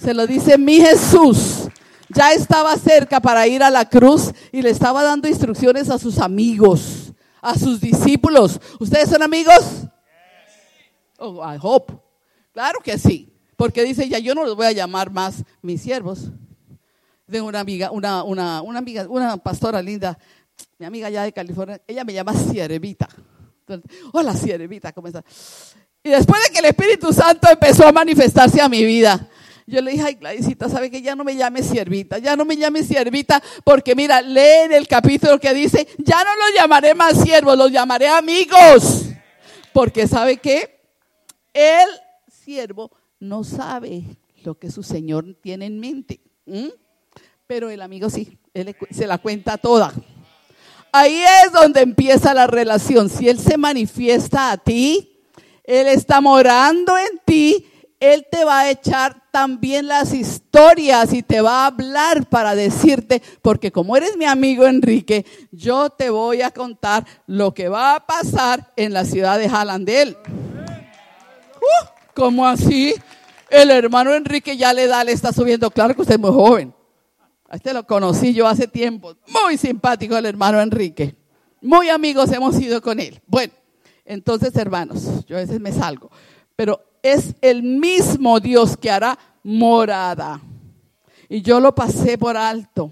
[0.00, 1.68] se lo dice mi Jesús.
[2.08, 6.18] Ya estaba cerca para ir a la cruz y le estaba dando instrucciones a sus
[6.18, 8.58] amigos, a sus discípulos.
[8.80, 9.84] ¿Ustedes son amigos?
[11.18, 11.92] Oh, I hope.
[12.52, 13.32] Claro que sí.
[13.56, 16.30] Porque dice, ya yo no los voy a llamar más mis siervos.
[17.30, 20.18] Tengo una amiga, una, una, una amiga, una pastora linda,
[20.78, 23.08] mi amiga allá de California, ella me llama Siervita.
[24.12, 25.24] Hola Siervita, ¿cómo estás?
[26.02, 29.28] Y después de que el Espíritu Santo empezó a manifestarse a mi vida,
[29.68, 32.18] yo le dije, ay, Gladysita, ¿sabe que ya no me llame siervita?
[32.18, 36.30] Ya no me llame siervita, porque mira, lee en el capítulo que dice, ya no
[36.34, 39.04] los llamaré más siervos, los llamaré amigos.
[39.72, 40.80] Porque ¿sabe qué?
[41.52, 41.88] El
[42.28, 44.04] siervo no sabe
[44.42, 46.20] lo que su Señor tiene en mente.
[47.46, 49.92] Pero el amigo sí, él se la cuenta toda.
[50.92, 53.10] Ahí es donde empieza la relación.
[53.10, 55.20] Si Él se manifiesta a ti,
[55.64, 57.66] Él está morando en ti,
[58.00, 63.22] Él te va a echar también las historias y te va a hablar para decirte,
[63.40, 68.04] porque como eres mi amigo Enrique, yo te voy a contar lo que va a
[68.04, 70.16] pasar en la ciudad de Jalandel.
[70.26, 72.96] Uh, ¿Cómo así?
[73.48, 75.70] El hermano Enrique ya le da, le está subiendo.
[75.70, 76.74] Claro que usted es muy joven.
[77.48, 79.14] A este lo conocí yo hace tiempo.
[79.28, 81.14] Muy simpático el hermano Enrique.
[81.62, 83.20] Muy amigos hemos ido con él.
[83.28, 83.52] Bueno,
[84.04, 86.10] entonces hermanos, yo a veces me salgo.
[86.56, 90.40] Pero es el mismo Dios que hará morada.
[91.28, 92.90] Y yo lo pasé por alto.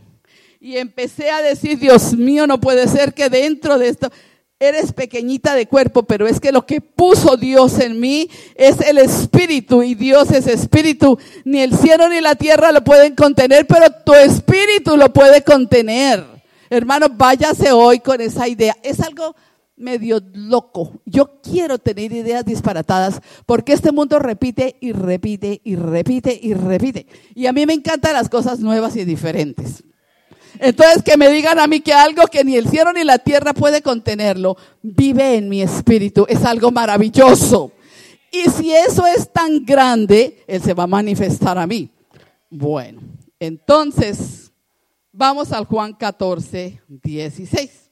[0.61, 4.11] Y empecé a decir, Dios mío, no puede ser que dentro de esto,
[4.59, 8.99] eres pequeñita de cuerpo, pero es que lo que puso Dios en mí es el
[8.99, 11.19] espíritu y Dios es espíritu.
[11.45, 16.25] Ni el cielo ni la tierra lo pueden contener, pero tu espíritu lo puede contener.
[16.71, 18.77] Hermano, váyase hoy con esa idea.
[18.83, 19.37] Es algo
[19.77, 21.01] medio loco.
[21.05, 27.07] Yo quiero tener ideas disparatadas porque este mundo repite y repite y repite y repite.
[27.35, 29.85] Y a mí me encantan las cosas nuevas y diferentes.
[30.59, 33.53] Entonces que me digan a mí que algo que ni el cielo ni la tierra
[33.53, 36.25] puede contenerlo, vive en mi espíritu.
[36.29, 37.73] Es algo maravilloso.
[38.33, 41.91] Y si eso es tan grande, Él se va a manifestar a mí.
[42.51, 43.03] Bueno,
[43.39, 44.51] entonces
[45.13, 47.86] vamos al Juan 14, 16.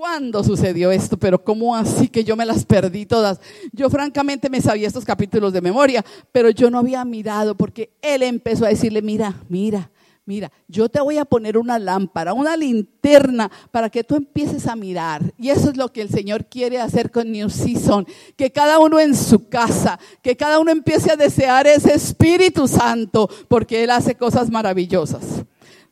[0.00, 1.18] ¿Cuándo sucedió esto?
[1.18, 3.38] Pero ¿cómo así que yo me las perdí todas?
[3.70, 8.22] Yo francamente me sabía estos capítulos de memoria, pero yo no había mirado porque él
[8.22, 9.90] empezó a decirle, mira, mira,
[10.24, 14.74] mira, yo te voy a poner una lámpara, una linterna para que tú empieces a
[14.74, 15.34] mirar.
[15.36, 18.06] Y eso es lo que el Señor quiere hacer con New Season,
[18.38, 23.28] que cada uno en su casa, que cada uno empiece a desear ese Espíritu Santo,
[23.48, 25.44] porque Él hace cosas maravillosas.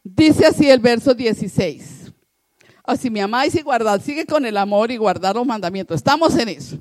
[0.03, 1.98] Dice así el verso 16
[2.97, 5.97] si me amáis y guardad, sigue con el amor y guardar los mandamientos.
[5.97, 6.79] Estamos en eso.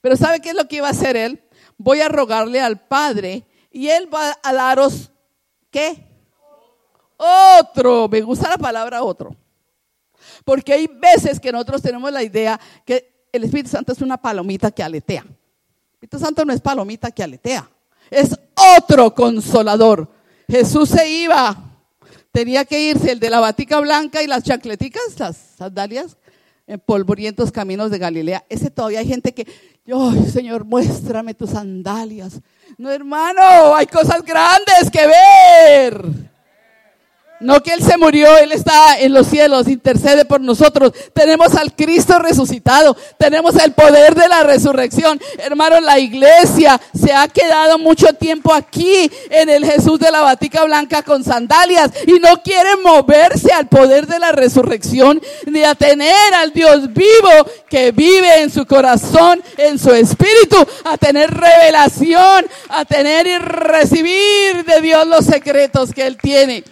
[0.00, 1.42] Pero ¿sabe qué es lo que iba a hacer él?
[1.76, 5.10] Voy a rogarle al Padre y él va a daros,
[5.70, 6.06] ¿qué?
[7.16, 8.08] Otro.
[8.08, 9.34] Me gusta la palabra otro.
[10.44, 14.70] Porque hay veces que nosotros tenemos la idea que el Espíritu Santo es una palomita
[14.70, 15.22] que aletea.
[15.22, 17.68] El Espíritu Santo no es palomita que aletea.
[18.10, 18.38] Es
[18.76, 20.08] otro consolador.
[20.48, 21.71] Jesús se iba
[22.32, 26.16] tenía que irse el de la batica blanca y las chancleticas, las sandalias,
[26.66, 28.44] en polvorientos caminos de Galilea.
[28.48, 29.46] Ese todavía hay gente que,
[29.86, 32.40] ay Señor, muéstrame tus sandalias.
[32.78, 36.31] No, hermano, hay cosas grandes que ver.
[37.42, 40.92] No que Él se murió, Él está en los cielos, intercede por nosotros.
[41.12, 45.20] Tenemos al Cristo resucitado, tenemos el poder de la resurrección.
[45.38, 50.64] Hermano, la iglesia se ha quedado mucho tiempo aquí en el Jesús de la Batica
[50.64, 56.34] Blanca con sandalias y no quiere moverse al poder de la resurrección ni a tener
[56.34, 62.84] al Dios vivo que vive en su corazón, en su espíritu, a tener revelación, a
[62.84, 66.62] tener y recibir de Dios los secretos que Él tiene.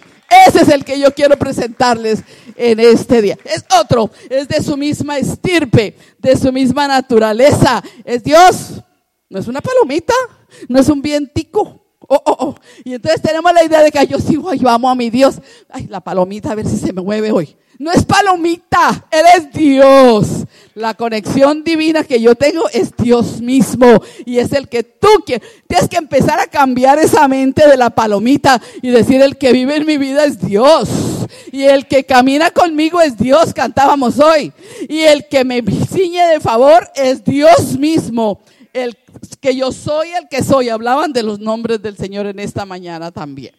[0.47, 2.23] Ese es el que yo quiero presentarles
[2.55, 3.37] en este día.
[3.43, 7.83] Es otro, es de su misma estirpe, de su misma naturaleza.
[8.05, 8.81] Es Dios.
[9.29, 10.13] No es una palomita,
[10.67, 11.81] no es un vientico.
[12.07, 12.55] Oh, oh, oh.
[12.83, 15.39] Y entonces tenemos la idea de que yo sigo, yo amo a mi Dios.
[15.69, 17.55] Ay, la palomita, a ver si se me mueve hoy.
[17.81, 20.27] No es palomita, Él es Dios.
[20.75, 23.87] La conexión divina que yo tengo es Dios mismo
[24.23, 25.47] y es el que tú quieres.
[25.65, 29.77] Tienes que empezar a cambiar esa mente de la palomita y decir el que vive
[29.77, 30.89] en mi vida es Dios.
[31.51, 34.53] Y el que camina conmigo es Dios, cantábamos hoy.
[34.87, 38.41] Y el que me ciñe de favor es Dios mismo.
[38.73, 38.95] El
[39.39, 40.69] que yo soy el que soy.
[40.69, 43.55] Hablaban de los nombres del Señor en esta mañana también.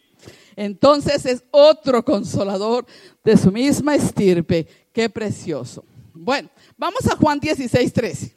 [0.56, 2.86] Entonces es otro consolador
[3.24, 4.66] de su misma estirpe.
[4.92, 5.84] Qué precioso.
[6.12, 8.36] Bueno, vamos a Juan 16, 13.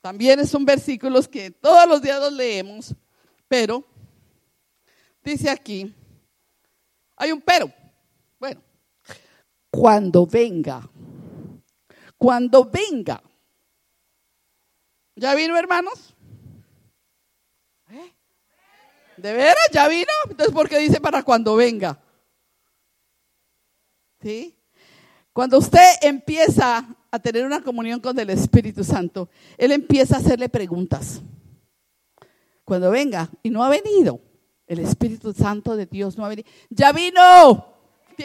[0.00, 2.94] También es un versículo que todos los días los leemos,
[3.48, 3.84] pero
[5.22, 5.94] dice aquí,
[7.16, 7.72] hay un pero.
[8.38, 8.60] Bueno,
[9.70, 10.88] cuando venga,
[12.18, 13.22] cuando venga.
[15.14, 16.14] ¿Ya vino, hermanos?
[17.90, 18.12] ¿Eh?
[19.16, 19.68] ¿De veras?
[19.72, 20.10] ¿Ya vino?
[20.28, 22.02] Entonces, ¿por qué dice para cuando venga?
[24.22, 24.54] ¿Sí?
[25.32, 30.48] Cuando usted empieza a tener una comunión con el Espíritu Santo, Él empieza a hacerle
[30.48, 31.20] preguntas.
[32.64, 34.20] Cuando venga, y no ha venido,
[34.66, 36.48] el Espíritu Santo de Dios no ha venido.
[36.70, 37.66] Ya vino,
[38.16, 38.24] ¿Sí?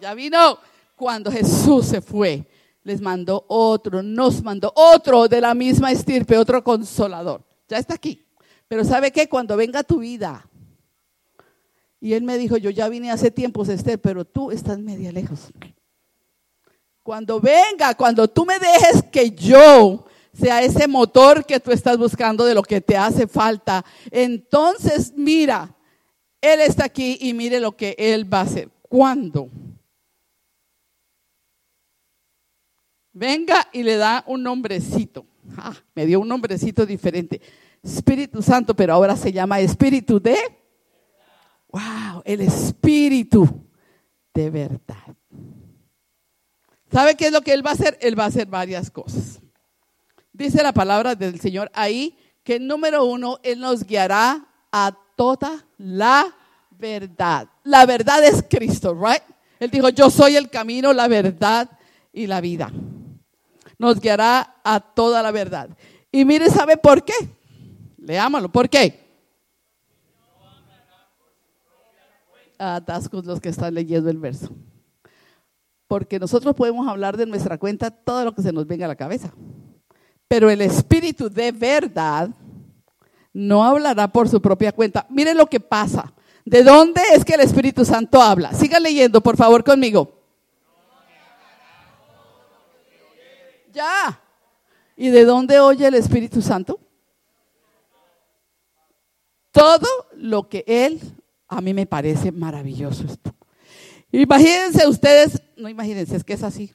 [0.00, 0.58] ya vino.
[0.96, 2.44] Cuando Jesús se fue,
[2.82, 7.44] les mandó otro, nos mandó otro de la misma estirpe, otro consolador.
[7.68, 8.26] Ya está aquí.
[8.66, 9.28] Pero ¿sabe qué?
[9.28, 10.48] Cuando venga tu vida,
[12.00, 15.52] y él me dijo, yo ya vine hace tiempo, Esther, pero tú estás media lejos.
[17.02, 22.44] Cuando venga, cuando tú me dejes que yo sea ese motor que tú estás buscando
[22.44, 25.74] de lo que te hace falta, entonces mira,
[26.40, 28.68] Él está aquí y mire lo que Él va a hacer.
[28.82, 29.50] ¿Cuándo?
[33.12, 35.26] Venga y le da un nombrecito.
[35.56, 37.40] Ah, me dio un nombrecito diferente.
[37.82, 40.36] Espíritu Santo, pero ahora se llama Espíritu de...
[41.68, 43.48] Wow, el Espíritu
[44.34, 45.16] de verdad.
[46.90, 47.98] ¿Sabe qué es lo que Él va a hacer?
[48.00, 49.40] Él va a hacer varias cosas.
[50.32, 56.34] Dice la palabra del Señor ahí que número uno, Él nos guiará a toda la
[56.70, 57.48] verdad.
[57.64, 59.22] La verdad es Cristo, right?
[59.60, 61.68] Él dijo, yo soy el camino, la verdad
[62.12, 62.72] y la vida.
[63.78, 65.68] Nos guiará a toda la verdad.
[66.10, 67.14] Y mire, ¿sabe por qué?
[67.98, 69.07] Leámoslo, ¿por qué?
[72.58, 74.50] Atascos los que están leyendo el verso.
[75.86, 78.96] Porque nosotros podemos hablar de nuestra cuenta todo lo que se nos venga a la
[78.96, 79.32] cabeza.
[80.26, 82.28] Pero el Espíritu de verdad
[83.32, 85.06] no hablará por su propia cuenta.
[85.08, 86.12] Miren lo que pasa.
[86.44, 88.52] ¿De dónde es que el Espíritu Santo habla?
[88.52, 90.18] Sigan leyendo, por favor, conmigo.
[93.72, 94.20] Ya.
[94.96, 96.80] ¿Y de dónde oye el Espíritu Santo?
[99.52, 101.00] Todo lo que Él,
[101.48, 103.34] a mí me parece maravilloso esto.
[104.12, 106.74] Imagínense ustedes, no imagínense, es que es así.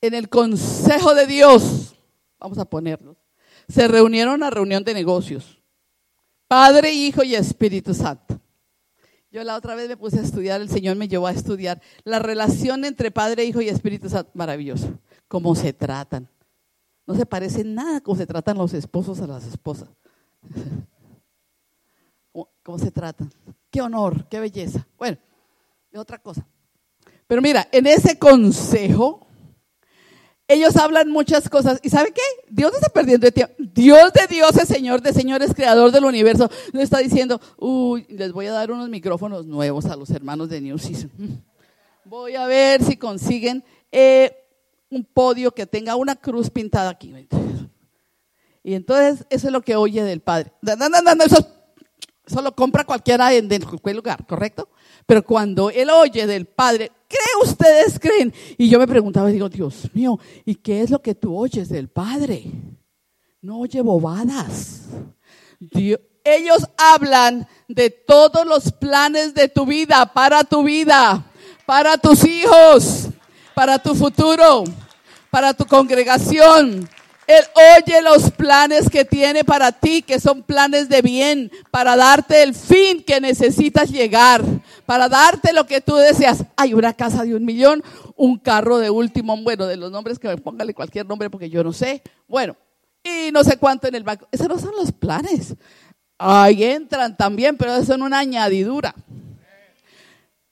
[0.00, 1.96] En el consejo de Dios,
[2.38, 3.16] vamos a ponerlo,
[3.68, 5.60] se reunieron a reunión de negocios.
[6.46, 8.40] Padre, Hijo y Espíritu Santo.
[9.30, 12.18] Yo la otra vez me puse a estudiar, el Señor me llevó a estudiar la
[12.18, 14.30] relación entre Padre, Hijo y Espíritu Santo.
[14.32, 14.98] Maravilloso.
[15.28, 16.28] Cómo se tratan.
[17.06, 19.90] No se parece nada cómo se tratan los esposos a las esposas.
[22.68, 23.32] ¿Cómo, se tratan?
[23.70, 24.86] Qué honor, qué belleza.
[24.98, 25.16] Bueno,
[25.90, 26.46] es otra cosa.
[27.26, 29.26] Pero mira, en ese consejo,
[30.46, 31.80] ellos hablan muchas cosas.
[31.82, 32.20] ¿Y sabe qué?
[32.50, 33.54] Dios está perdiendo el tiempo.
[33.58, 36.50] Dios de Dios es Señor de señores, creador del universo.
[36.74, 40.60] No está diciendo, uy, les voy a dar unos micrófonos nuevos a los hermanos de
[40.60, 41.10] New Season.
[42.04, 44.36] Voy a ver si consiguen eh,
[44.90, 47.14] un podio que tenga una cruz pintada aquí.
[48.62, 50.52] Y entonces eso es lo que oye del Padre.
[50.60, 50.76] No,
[52.30, 54.68] no, no, no eso, eso, lo compra cualquiera en, cualquier lugar, ¿correcto?
[55.06, 58.32] Pero cuando él oye del Padre, ¿qué ustedes creen?
[58.56, 61.88] Y yo me preguntaba, digo, Dios mío, ¿y qué es lo que tú oyes del
[61.88, 62.44] Padre?
[63.40, 64.82] No oye bobadas.
[66.24, 71.24] ellos hablan de todos los planes de tu vida, para tu vida,
[71.66, 73.08] para tus hijos,
[73.54, 74.64] para tu futuro,
[75.30, 76.88] para tu congregación,
[77.28, 77.44] él
[77.76, 82.54] oye los planes que tiene para ti, que son planes de bien, para darte el
[82.54, 84.42] fin que necesitas llegar,
[84.86, 86.44] para darte lo que tú deseas.
[86.56, 87.84] Hay una casa de un millón,
[88.16, 91.62] un carro de último, bueno, de los nombres que me póngale cualquier nombre porque yo
[91.62, 92.02] no sé.
[92.26, 92.56] Bueno,
[93.04, 94.26] y no sé cuánto en el banco.
[94.32, 95.54] Esos no son los planes.
[96.16, 98.94] Ahí entran también, pero son una añadidura.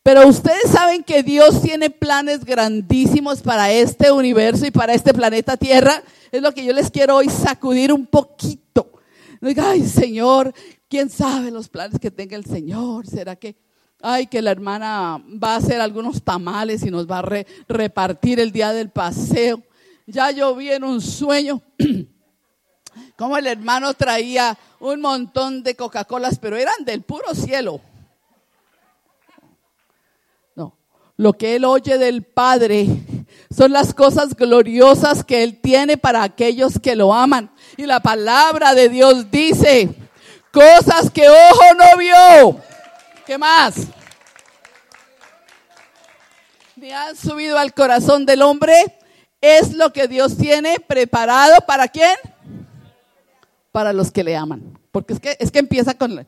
[0.07, 5.57] Pero ustedes saben que Dios tiene planes grandísimos para este universo y para este planeta
[5.57, 6.00] Tierra.
[6.30, 8.92] Es lo que yo les quiero hoy sacudir un poquito.
[9.61, 10.54] Ay Señor,
[10.88, 13.04] ¿quién sabe los planes que tenga el Señor?
[13.09, 13.57] ¿Será que,
[14.00, 18.52] ay, que la hermana va a hacer algunos tamales y nos va a repartir el
[18.52, 19.61] día del paseo?
[20.07, 21.61] Ya yo vi en un sueño
[23.16, 27.80] como el hermano traía un montón de Coca-Colas, pero eran del puro cielo.
[31.17, 32.87] Lo que él oye del Padre
[33.55, 37.51] son las cosas gloriosas que él tiene para aquellos que lo aman.
[37.79, 39.89] Y la palabra de Dios dice,
[40.53, 42.61] cosas que ojo no vio.
[43.25, 43.87] ¿Qué más?
[46.77, 48.75] Ni han subido al corazón del hombre.
[49.41, 52.17] Es lo que Dios tiene preparado para quién?
[53.73, 54.79] Para los que le aman.
[54.93, 56.27] Porque es que, es que empieza con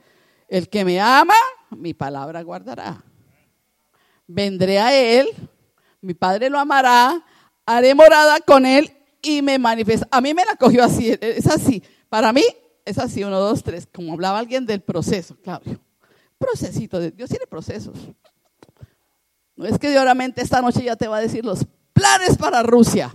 [0.48, 1.34] el que me ama,
[1.70, 3.02] mi palabra guardará
[4.28, 5.28] vendré a él,
[6.00, 7.24] mi padre lo amará,
[7.66, 10.06] haré morada con él y me manifiesta.
[10.12, 11.82] A mí me la cogió así, es así.
[12.08, 12.44] Para mí
[12.84, 15.80] es así, uno, dos, tres, como hablaba alguien del proceso, Claudio.
[16.38, 17.98] Procesito, Dios tiene procesos.
[19.56, 23.12] No es que dioramente esta noche ya te va a decir los planes para Rusia,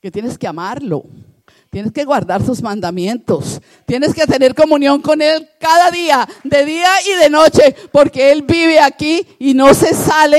[0.00, 1.04] que tienes que amarlo.
[1.70, 3.60] Tienes que guardar sus mandamientos.
[3.84, 8.42] Tienes que tener comunión con Él cada día, de día y de noche, porque Él
[8.42, 10.38] vive aquí y no se sale.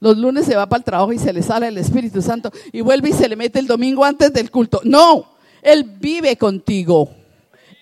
[0.00, 2.80] Los lunes se va para el trabajo y se le sale el Espíritu Santo y
[2.80, 4.80] vuelve y se le mete el domingo antes del culto.
[4.84, 7.10] No, Él vive contigo.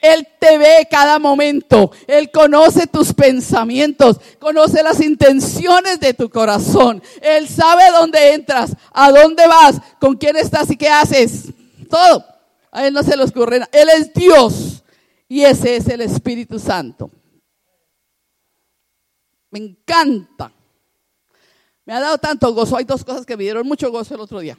[0.02, 1.90] Él te ve cada momento.
[2.06, 7.02] Él conoce tus pensamientos, conoce las intenciones de tu corazón.
[7.22, 11.44] Él sabe dónde entras, a dónde vas, con quién estás y qué haces.
[11.88, 12.33] Todo.
[12.74, 14.82] A Él no se le ocurre Él es Dios
[15.28, 17.08] y ese es el Espíritu Santo.
[19.50, 20.52] Me encanta.
[21.84, 22.76] Me ha dado tanto gozo.
[22.76, 24.58] Hay dos cosas que me dieron mucho gozo el otro día.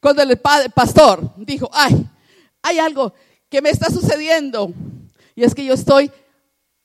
[0.00, 2.04] Cuando el pastor dijo, ay,
[2.60, 3.14] hay algo
[3.48, 4.72] que me está sucediendo.
[5.36, 6.10] Y es que yo estoy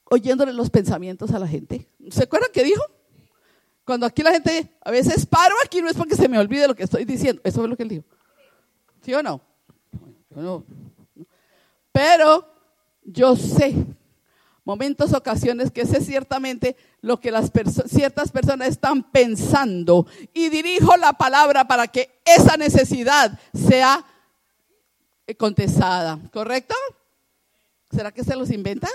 [0.03, 1.89] oyéndole los pensamientos a la gente.
[2.11, 2.83] ¿Se acuerdan qué dijo?
[3.85, 6.75] Cuando aquí la gente, a veces paro aquí, no es porque se me olvide lo
[6.75, 7.41] que estoy diciendo.
[7.43, 8.03] Eso es lo que él dijo.
[9.01, 9.52] ¿Sí o no?
[11.91, 12.47] Pero
[13.03, 13.75] yo sé
[14.65, 17.51] momentos, ocasiones que sé ciertamente lo que las
[17.87, 24.05] ciertas personas están pensando y dirijo la palabra para que esa necesidad sea
[25.37, 26.75] contestada, ¿correcto?
[27.91, 28.87] ¿Será que se los inventa?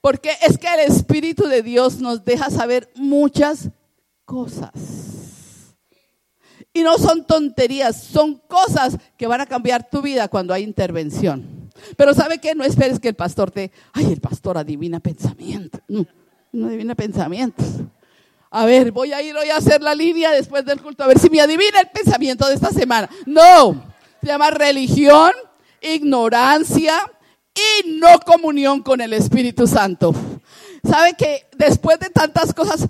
[0.00, 3.68] Porque es que el Espíritu de Dios nos deja saber muchas
[4.24, 5.27] cosas.
[6.78, 11.68] Y no son tonterías, son cosas que van a cambiar tu vida cuando hay intervención.
[11.96, 12.54] Pero ¿sabe qué?
[12.54, 15.80] No esperes que el pastor te, ay, el pastor adivina pensamientos.
[15.88, 16.06] No,
[16.52, 17.66] no adivina pensamientos.
[18.48, 21.18] A ver, voy a ir hoy a hacer la línea después del culto, a ver
[21.18, 23.10] si me adivina el pensamiento de esta semana.
[23.26, 23.84] No,
[24.20, 25.32] se llama religión,
[25.80, 26.94] ignorancia
[27.56, 30.14] y no comunión con el Espíritu Santo.
[30.88, 32.86] ¿Sabe que después de tantas cosas,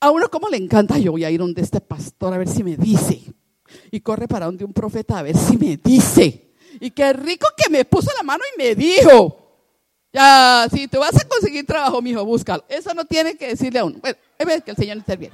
[0.00, 2.62] a uno como le encanta, yo voy a ir donde este pastor a ver si
[2.62, 3.22] me dice.
[3.90, 6.52] Y corre para donde un profeta a ver si me dice.
[6.80, 9.44] Y qué rico que me puso la mano y me dijo.
[10.12, 12.64] Ya, si te vas a conseguir trabajo, mijo, búscalo.
[12.68, 13.98] Eso no tiene que decirle a uno.
[14.00, 15.32] Bueno, es que el Señor bien.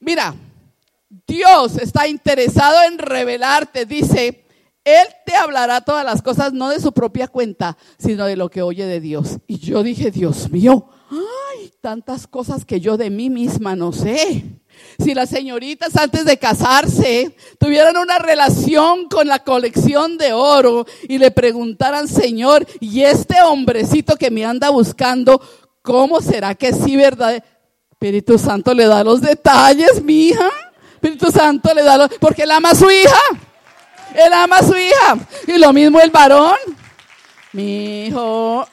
[0.00, 0.34] Mira,
[1.26, 4.44] Dios está interesado en revelarte, dice,
[4.84, 8.62] Él te hablará todas las cosas, no de su propia cuenta, sino de lo que
[8.62, 9.38] oye de Dios.
[9.46, 10.90] Y yo dije, Dios mío,
[11.86, 14.42] tantas cosas que yo de mí misma no sé.
[14.98, 21.18] Si las señoritas antes de casarse tuvieran una relación con la colección de oro y
[21.18, 25.40] le preguntaran, Señor, ¿y este hombrecito que me anda buscando,
[25.82, 27.40] cómo será que sí, verdad?
[27.92, 30.50] Espíritu Santo le da los detalles, mi hija.
[30.94, 33.20] Espíritu Santo le da los, porque él ama a su hija.
[34.12, 35.18] Él ama a su hija.
[35.46, 36.56] Y lo mismo el varón.
[37.52, 38.66] Mi hijo.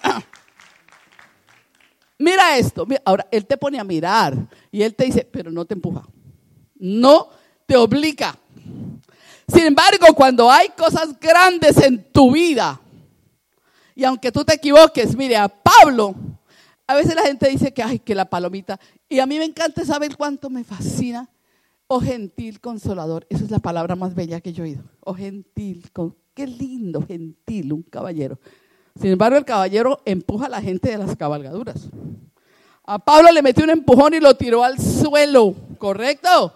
[2.24, 2.88] Mira esto.
[3.04, 6.08] Ahora, él te pone a mirar y él te dice, pero no te empuja.
[6.76, 7.28] No
[7.66, 8.38] te obliga.
[9.46, 12.80] Sin embargo, cuando hay cosas grandes en tu vida,
[13.94, 16.16] y aunque tú te equivoques, mire, a Pablo,
[16.88, 19.84] a veces la gente dice que, ay, que la palomita, y a mí me encanta
[19.84, 21.30] saber cuánto me fascina,
[21.88, 25.92] oh gentil consolador, esa es la palabra más bella que yo he oído, oh gentil,
[26.34, 28.40] qué lindo, gentil, un caballero.
[29.00, 31.88] Sin embargo, el caballero empuja a la gente de las cabalgaduras.
[32.86, 36.54] A Pablo le metió un empujón y lo tiró al suelo, ¿correcto?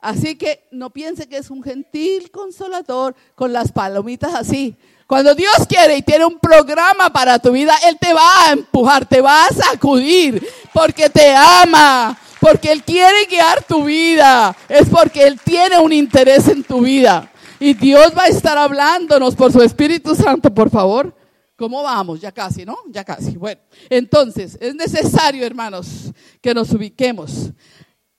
[0.00, 4.76] Así que no piense que es un gentil consolador con las palomitas así.
[5.06, 9.06] Cuando Dios quiere y tiene un programa para tu vida, Él te va a empujar,
[9.06, 15.24] te va a sacudir, porque te ama, porque Él quiere guiar tu vida, es porque
[15.24, 17.30] Él tiene un interés en tu vida.
[17.60, 21.14] Y Dios va a estar hablándonos por su Espíritu Santo, por favor.
[21.62, 22.20] ¿Cómo vamos?
[22.20, 22.76] Ya casi, ¿no?
[22.88, 23.36] Ya casi.
[23.36, 27.52] Bueno, entonces es necesario, hermanos, que nos ubiquemos.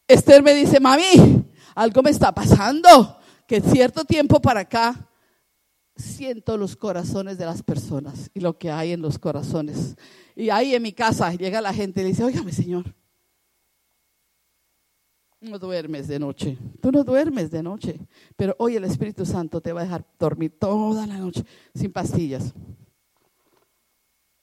[0.08, 1.44] Esther me dice, mami,
[1.76, 5.10] algo me está pasando, que cierto tiempo para acá
[5.94, 9.98] siento los corazones de las personas y lo que hay en los corazones.
[10.38, 12.96] Y ahí en mi casa llega la gente y le dice, óigame, señor,
[15.42, 18.00] no duermes de noche, tú no duermes de noche,
[18.38, 21.44] pero hoy el Espíritu Santo te va a dejar dormir toda la noche
[21.76, 22.54] sin pastillas.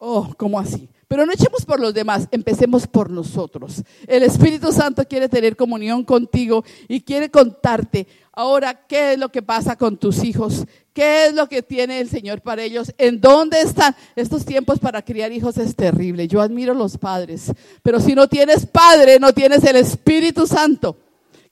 [0.03, 0.89] Oh, ¿cómo así?
[1.09, 3.83] Pero no echemos por los demás, empecemos por nosotros.
[4.07, 9.43] El Espíritu Santo quiere tener comunión contigo y quiere contarte ahora qué es lo que
[9.43, 13.61] pasa con tus hijos, qué es lo que tiene el Señor para ellos, en dónde
[13.61, 13.95] están.
[14.17, 16.29] Estos tiempos para criar hijos es terrible.
[16.29, 20.97] Yo admiro los padres, pero si no tienes padre, no tienes el Espíritu Santo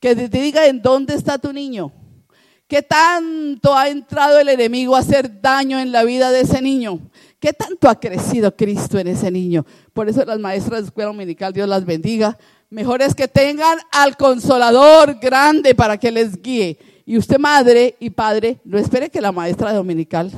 [0.01, 1.92] que te diga en dónde está tu niño.
[2.68, 7.01] ¿Qué tanto ha entrado el enemigo a hacer daño en la vida de ese niño?
[7.41, 9.64] ¿Qué tanto ha crecido Cristo en ese niño?
[9.93, 12.36] Por eso las maestras de escuela dominical, Dios las bendiga.
[12.68, 16.78] Mejor es que tengan al consolador grande para que les guíe.
[17.07, 20.32] Y usted, madre y padre, no espere que la maestra dominical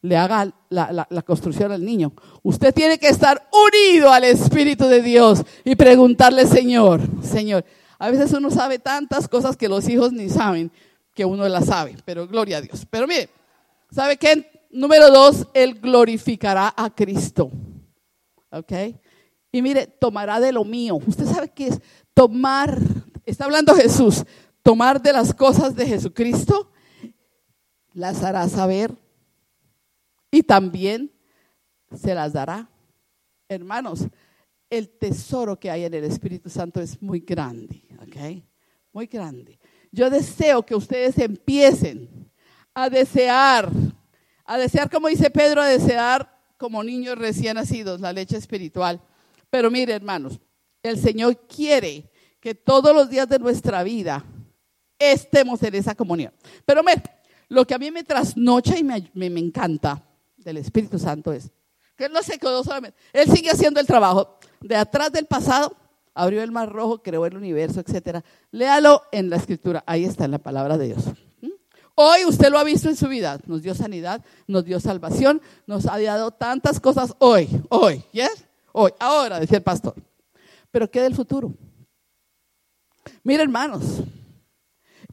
[0.00, 2.12] le haga la, la, construcción al niño.
[2.42, 7.64] Usted tiene que estar unido al Espíritu de Dios y preguntarle, Señor, Señor.
[7.98, 10.70] A veces uno sabe tantas cosas que los hijos ni saben
[11.14, 12.86] que uno las sabe, pero gloria a Dios.
[12.88, 13.28] Pero mire,
[13.90, 14.55] ¿sabe qué?
[14.76, 17.50] Número dos, Él glorificará a Cristo.
[18.50, 18.72] ¿Ok?
[19.50, 20.96] Y mire, tomará de lo mío.
[20.96, 21.80] Usted sabe qué es
[22.12, 22.78] tomar,
[23.24, 24.22] está hablando Jesús,
[24.62, 26.70] tomar de las cosas de Jesucristo,
[27.94, 28.94] las hará saber
[30.30, 31.10] y también
[31.96, 32.68] se las dará.
[33.48, 34.06] Hermanos,
[34.68, 38.44] el tesoro que hay en el Espíritu Santo es muy grande, ¿ok?
[38.92, 39.58] Muy grande.
[39.90, 42.30] Yo deseo que ustedes empiecen
[42.74, 43.70] a desear
[44.46, 49.00] a desear, como dice Pedro, a desear como niños recién nacidos la leche espiritual.
[49.50, 50.40] Pero mire, hermanos,
[50.82, 54.24] el Señor quiere que todos los días de nuestra vida
[54.98, 56.32] estemos en esa comunión.
[56.64, 57.02] Pero mire,
[57.48, 60.02] Lo que a mí me trasnocha y me, me, me encanta
[60.36, 61.50] del Espíritu Santo es
[61.96, 62.98] que Él no se quedó solamente.
[63.12, 64.38] Él sigue haciendo el trabajo.
[64.60, 65.76] De atrás del pasado,
[66.14, 68.22] abrió el mar rojo, creó el universo, etc.
[68.50, 69.82] Léalo en la escritura.
[69.86, 71.04] Ahí está en la palabra de Dios.
[71.98, 73.40] Hoy usted lo ha visto en su vida.
[73.46, 78.44] Nos dio sanidad, nos dio salvación, nos ha dado tantas cosas hoy, hoy, ¿yes?
[78.72, 79.94] Hoy, ahora, decía el pastor.
[80.70, 81.54] Pero ¿qué del futuro?
[83.24, 84.02] Mira, hermanos,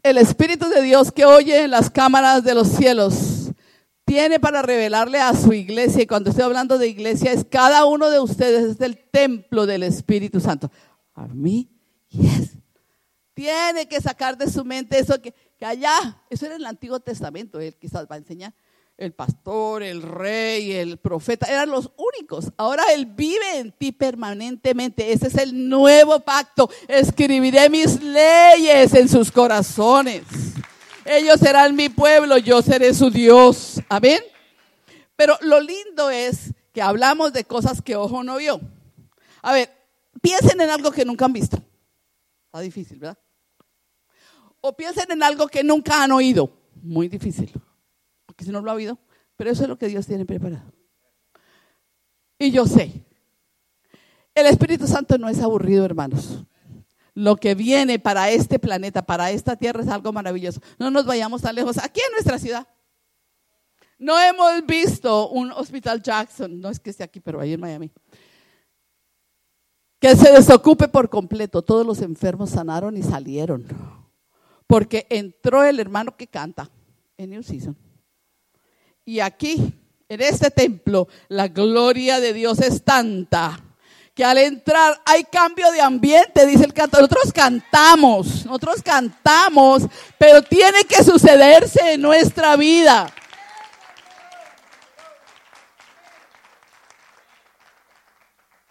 [0.04, 3.52] el Espíritu de Dios que oye en las cámaras de los cielos
[4.04, 8.10] tiene para revelarle a su iglesia, y cuando estoy hablando de iglesia, es cada uno
[8.10, 10.70] de ustedes, es el templo del Espíritu Santo.
[11.14, 11.70] A mí,
[12.10, 12.58] yes.
[13.34, 17.00] Tiene que sacar de su mente eso que, que allá, eso era en el Antiguo
[17.00, 18.54] Testamento, él quizás va a enseñar.
[18.96, 22.52] El pastor, el rey, el profeta, eran los únicos.
[22.58, 25.12] Ahora Él vive en ti permanentemente.
[25.12, 26.70] Ese es el nuevo pacto.
[26.88, 30.24] Escribiré mis leyes en sus corazones.
[31.06, 33.82] Ellos serán mi pueblo, yo seré su Dios.
[33.90, 34.22] Amén.
[35.16, 38.62] Pero lo lindo es que hablamos de cosas que ojo no vio.
[39.42, 39.72] A ver,
[40.22, 41.58] piensen en algo que nunca han visto.
[42.46, 43.18] Está difícil, ¿verdad?
[44.66, 46.57] O piensen en algo que nunca han oído.
[46.82, 47.51] Muy difícil.
[48.26, 48.97] Porque si no lo ha oído.
[49.36, 50.72] Pero eso es lo que Dios tiene preparado.
[52.39, 53.05] Y yo sé.
[54.34, 56.45] El Espíritu Santo no es aburrido, hermanos
[57.16, 60.61] lo que viene para este planeta, para esta tierra es algo maravilloso.
[60.80, 61.78] No nos vayamos tan lejos.
[61.78, 62.68] Aquí en nuestra ciudad.
[63.99, 67.91] No hemos visto un hospital Jackson, no es que esté aquí, pero ahí en Miami,
[69.99, 71.61] que se desocupe por completo.
[71.61, 73.66] Todos los enfermos sanaron y salieron.
[74.74, 76.67] Porque entró el hermano que canta
[77.15, 77.78] en New Season.
[79.05, 79.71] Y aquí,
[80.09, 83.63] en este templo, la gloria de Dios es tanta
[84.15, 86.97] que al entrar hay cambio de ambiente, dice el canto.
[86.97, 89.84] Nosotros cantamos, nosotros cantamos,
[90.17, 93.13] pero tiene que sucederse en nuestra vida.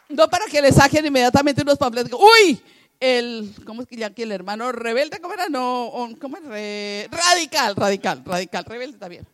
[0.08, 2.18] No para que le saquen inmediatamente unos panfletos.
[2.20, 2.60] Uy,
[3.02, 5.20] el, ¿cómo es que ya aquí el hermano rebelde?
[5.20, 5.48] ¿Cómo era?
[5.48, 7.08] No, ¿cómo es?
[7.10, 9.26] Radical, radical, radical, rebelde también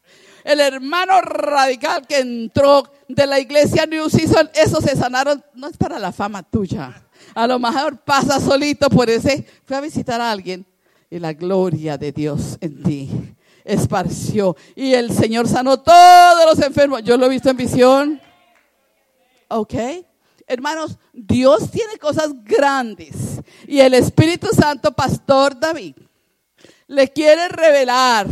[0.48, 5.76] el hermano radical que entró de la iglesia New Season, eso se sanaron, no es
[5.76, 7.06] para la fama tuya.
[7.34, 10.64] A lo mejor pasa solito por ese, fue a visitar a alguien
[11.10, 13.10] y la gloria de Dios en ti
[13.62, 17.02] esparció y el Señor sanó todos los enfermos.
[17.02, 18.20] Yo lo he visto en visión.
[19.48, 19.74] ¿Ok?
[20.48, 25.94] Hermanos, Dios tiene cosas grandes y el Espíritu Santo, Pastor David,
[26.86, 28.26] le quiere revelar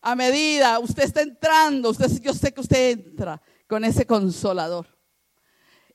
[0.00, 4.86] a medida usted está entrando, usted, yo sé que usted entra con ese consolador.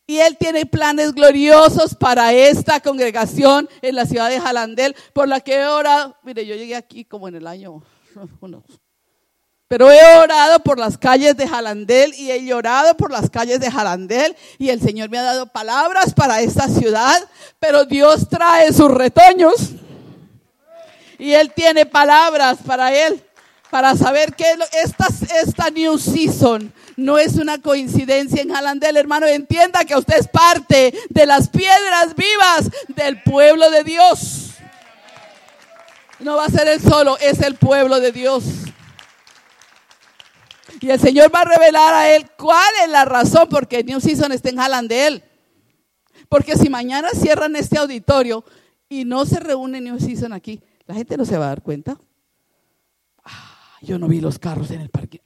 [0.05, 5.39] Y Él tiene planes gloriosos para esta congregación en la ciudad de Jalandel, por la
[5.39, 6.17] que orado.
[6.23, 7.81] Mire, yo llegué aquí como en el año,
[9.73, 13.71] pero he orado por las calles de Jalandel y he llorado por las calles de
[13.71, 18.91] Jalandel y el Señor me ha dado palabras para esta ciudad, pero Dios trae sus
[18.91, 19.71] retoños
[21.17, 23.23] y Él tiene palabras para Él
[23.71, 24.45] para saber que
[24.83, 25.07] esta,
[25.41, 29.25] esta New Season no es una coincidencia en Jalandel, hermano.
[29.25, 34.51] Entienda que usted es parte de las piedras vivas del pueblo de Dios.
[36.19, 38.43] No va a ser él solo, es el pueblo de Dios.
[40.83, 44.01] Y el Señor va a revelar a él cuál es la razón por qué New
[44.01, 45.23] Season está en Jalandel.
[46.27, 48.43] Porque si mañana cierran este auditorio
[48.89, 51.97] y no se reúne New Season aquí, la gente no se va a dar cuenta.
[53.81, 55.21] Yo no vi los carros en el parque.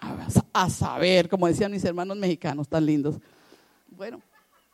[0.53, 3.16] A saber, como decían mis hermanos mexicanos tan lindos.
[3.88, 4.22] Bueno,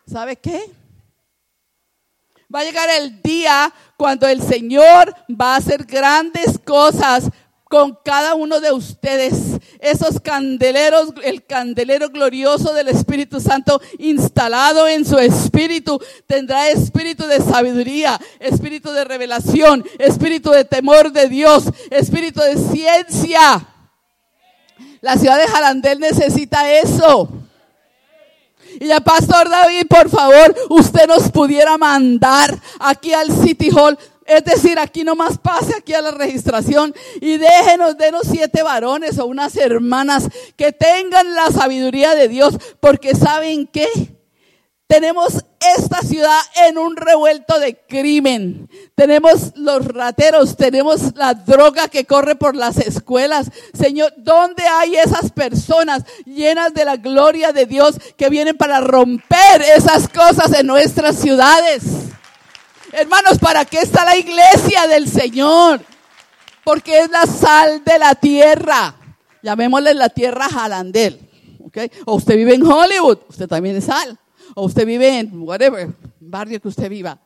[0.05, 0.69] ¿sabe qué?
[2.53, 7.29] Va a llegar el día cuando el Señor va a hacer grandes cosas
[7.74, 9.34] con cada uno de ustedes.
[9.80, 17.41] Esos candeleros, el candelero glorioso del Espíritu Santo instalado en su espíritu, tendrá espíritu de
[17.41, 23.67] sabiduría, espíritu de revelación, espíritu de temor de Dios, espíritu de ciencia.
[25.01, 27.28] La ciudad de Jalandel necesita eso.
[28.80, 33.97] Y ya, Pastor David, por favor, usted nos pudiera mandar aquí al City Hall.
[34.26, 39.26] Es decir, aquí nomás pase aquí a la registración y déjenos, denos siete varones o
[39.26, 43.88] unas hermanas que tengan la sabiduría de Dios, porque saben qué?
[44.88, 45.43] Tenemos
[45.76, 48.69] esta ciudad en un revuelto de crimen.
[48.95, 53.49] Tenemos los rateros, tenemos la droga que corre por las escuelas.
[53.74, 59.61] Señor, ¿dónde hay esas personas llenas de la gloria de Dios que vienen para romper
[59.76, 61.84] esas cosas en nuestras ciudades?
[62.93, 65.81] Hermanos, ¿para qué está la iglesia del Señor?
[66.63, 68.95] porque es la sal de la tierra.
[69.41, 71.19] Llamémosle la tierra Jalandel.
[71.65, 71.91] ¿okay?
[72.05, 74.17] O usted vive en Hollywood, usted también es sal.
[74.55, 75.89] O usted vive en whatever,
[76.19, 77.19] barrio que usted viva.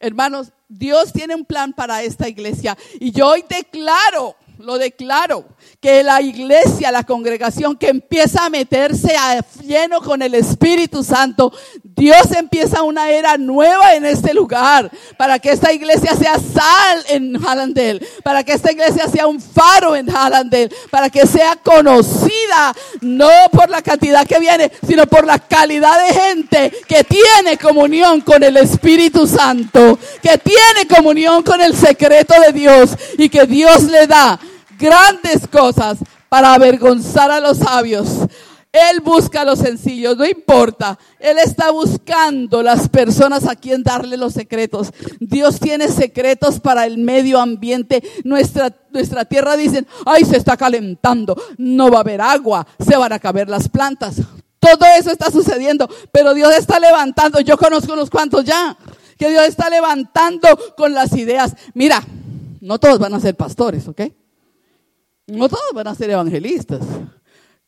[0.00, 2.76] Hermanos, Dios tiene un plan para esta iglesia.
[3.00, 5.44] Y yo hoy declaro lo declaro,
[5.80, 11.52] que la iglesia, la congregación que empieza a meterse a lleno con el Espíritu Santo,
[11.82, 17.36] Dios empieza una era nueva en este lugar, para que esta iglesia sea sal en
[17.36, 23.30] Hallandale, para que esta iglesia sea un faro en Hallandale, para que sea conocida no
[23.52, 28.42] por la cantidad que viene, sino por la calidad de gente que tiene comunión con
[28.42, 34.06] el Espíritu Santo, que tiene comunión con el secreto de Dios y que Dios le
[34.06, 34.38] da
[34.78, 35.98] grandes cosas
[36.28, 38.08] para avergonzar a los sabios.
[38.70, 40.98] Él busca a los sencillos, no importa.
[41.18, 44.92] Él está buscando las personas a quien darle los secretos.
[45.20, 48.02] Dios tiene secretos para el medio ambiente.
[48.24, 53.12] Nuestra, nuestra tierra dicen, ay, se está calentando, no va a haber agua, se van
[53.12, 54.16] a caber las plantas.
[54.60, 57.40] Todo eso está sucediendo, pero Dios está levantando.
[57.40, 58.76] Yo conozco unos cuantos ya,
[59.16, 61.54] que Dios está levantando con las ideas.
[61.72, 62.02] Mira,
[62.60, 64.02] no todos van a ser pastores, ¿ok?
[65.28, 66.80] No todos van a ser evangelistas.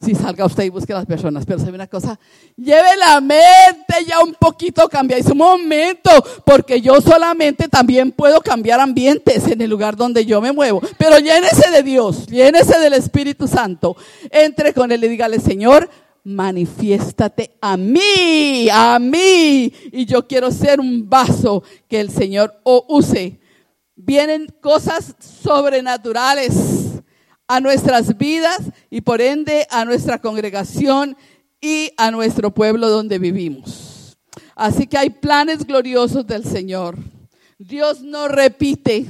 [0.00, 2.18] Si salga usted y busque a las personas, pero sabe una cosa,
[2.56, 6.10] lleve la mente ya un poquito cambiáis un momento,
[6.46, 10.80] porque yo solamente también puedo cambiar ambientes en el lugar donde yo me muevo.
[10.96, 13.94] Pero llénese de Dios, llénese del Espíritu Santo.
[14.30, 15.90] Entre con él y dígale, Señor,
[16.24, 19.70] manifiéstate a mí, a mí.
[19.92, 23.38] Y yo quiero ser un vaso que el Señor use.
[23.96, 26.89] Vienen cosas sobrenaturales
[27.50, 31.16] a nuestras vidas y por ende a nuestra congregación
[31.60, 34.16] y a nuestro pueblo donde vivimos.
[34.54, 36.96] Así que hay planes gloriosos del Señor.
[37.58, 39.04] Dios no repite.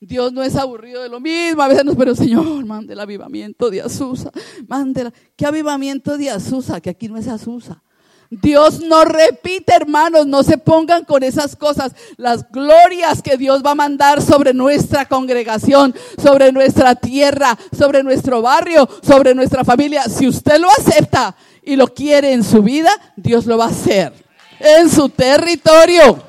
[0.00, 1.62] Dios no es aburrido de lo mismo.
[1.62, 4.32] A veces nos pero Señor, mande el avivamiento de Azusa.
[4.66, 5.12] Mándela.
[5.36, 6.80] ¿Qué avivamiento de Azusa?
[6.80, 7.84] Que aquí no es Azusa.
[8.30, 11.92] Dios no repite, hermanos, no se pongan con esas cosas.
[12.16, 18.40] Las glorias que Dios va a mandar sobre nuestra congregación, sobre nuestra tierra, sobre nuestro
[18.40, 20.04] barrio, sobre nuestra familia.
[20.04, 24.12] Si usted lo acepta y lo quiere en su vida, Dios lo va a hacer.
[24.60, 26.22] En su territorio.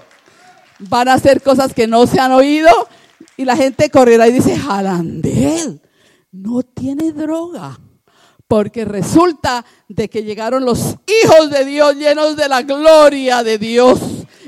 [0.79, 2.71] Van a hacer cosas que no se han oído
[3.37, 5.79] y la gente correrá y dice, Jalandel,
[6.31, 7.77] no tiene droga
[8.51, 13.97] porque resulta de que llegaron los hijos de Dios llenos de la gloria de Dios.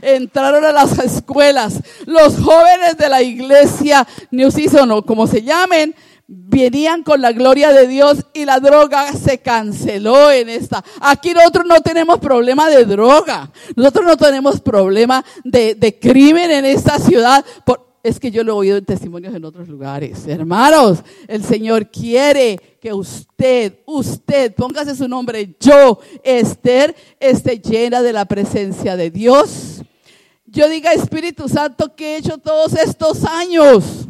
[0.01, 1.75] Entraron a las escuelas.
[2.05, 5.95] Los jóvenes de la iglesia New Season o como se llamen,
[6.27, 10.83] venían con la gloria de Dios y la droga se canceló en esta.
[10.99, 13.53] Aquí nosotros no tenemos problema de droga.
[13.77, 17.45] Nosotros no tenemos problema de, de crimen en esta ciudad.
[18.03, 20.27] Es que yo lo he oído en testimonios en otros lugares.
[20.27, 28.11] Hermanos, el Señor quiere que usted, usted, póngase su nombre, yo, Esther, esté llena de
[28.11, 29.81] la presencia de Dios.
[30.45, 34.07] Yo diga, Espíritu Santo, ¿qué he hecho todos estos años?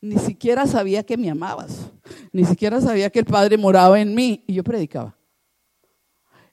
[0.00, 1.92] Ni siquiera sabía que me amabas.
[2.32, 4.42] Ni siquiera sabía que el Padre moraba en mí.
[4.48, 5.16] Y yo predicaba.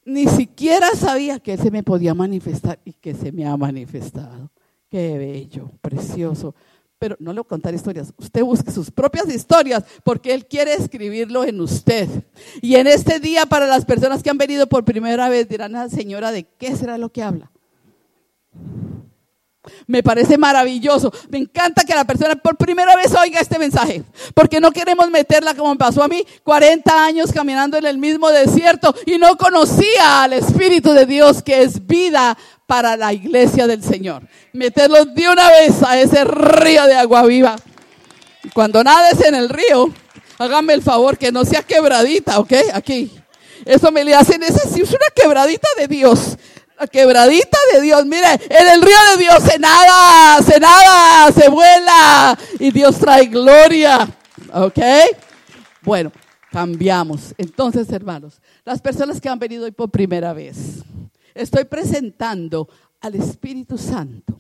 [0.06, 4.52] Ni siquiera sabía que se me podía manifestar y que se me ha manifestado.
[4.90, 6.56] Qué bello, precioso.
[6.98, 8.12] Pero no le voy a contar historias.
[8.18, 12.10] Usted busque sus propias historias porque Él quiere escribirlo en usted.
[12.62, 15.86] Y en este día, para las personas que han venido por primera vez, dirán a
[15.86, 17.52] la señora de qué será lo que habla.
[19.88, 21.12] Me parece maravilloso.
[21.30, 24.04] Me encanta que la persona por primera vez oiga este mensaje.
[24.34, 28.30] Porque no queremos meterla como me pasó a mí, 40 años caminando en el mismo
[28.30, 32.38] desierto y no conocía al Espíritu de Dios que es vida
[32.70, 34.22] para la iglesia del Señor.
[34.54, 37.56] Meterlos de una vez a ese río de agua viva.
[38.54, 39.92] Cuando nades en el río,
[40.38, 42.54] hágame el favor que no sea quebradita, ¿ok?
[42.72, 43.12] Aquí.
[43.66, 46.38] Eso me le hacen, esa es una quebradita de Dios.
[46.80, 48.06] La quebradita de Dios.
[48.06, 52.38] Mire, en el río de Dios se nada, se nada, se vuela.
[52.60, 54.08] Y Dios trae gloria.
[54.54, 54.80] ¿Ok?
[55.82, 56.12] Bueno,
[56.52, 57.34] cambiamos.
[57.40, 60.84] Entonces, hermanos, las personas que han venido hoy por primera vez,
[61.42, 62.68] estoy presentando
[63.02, 64.40] al Espíritu Santo.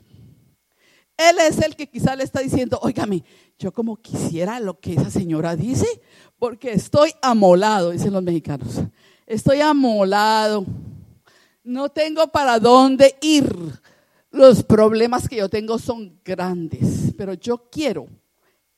[1.17, 3.23] Él es el que quizá le está diciendo, óigame,
[3.57, 6.01] yo como quisiera lo que esa señora dice,
[6.37, 8.81] porque estoy amolado, dicen los mexicanos.
[9.27, 10.65] Estoy amolado
[11.69, 13.53] no tengo para dónde ir.
[14.31, 18.07] Los problemas que yo tengo son grandes, pero yo quiero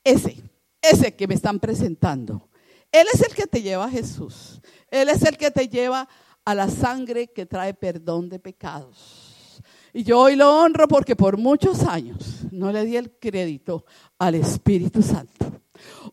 [0.04, 0.42] ese,
[0.80, 2.48] ese que me están presentando.
[2.90, 4.60] Él es el que te lleva a Jesús.
[4.90, 6.08] Él es el que te lleva
[6.44, 9.62] a la sangre que trae perdón de pecados.
[9.92, 13.84] Y yo hoy lo honro porque por muchos años no le di el crédito
[14.18, 15.52] al Espíritu Santo.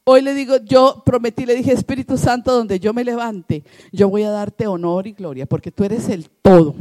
[0.03, 4.23] Hoy le digo, yo prometí, le dije, Espíritu Santo, donde yo me levante, yo voy
[4.23, 6.75] a darte honor y gloria, porque tú eres el todo.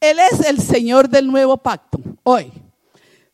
[0.00, 1.98] Él es el Señor del nuevo pacto.
[2.22, 2.52] Hoy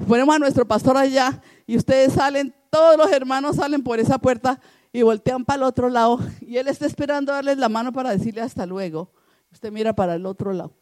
[0.07, 4.61] ponemos a nuestro pastor allá y ustedes salen, todos los hermanos salen por esa puerta
[4.93, 8.41] y voltean para el otro lado y él está esperando darles la mano para decirle
[8.41, 9.11] hasta luego.
[9.53, 10.73] Usted mira para el otro lado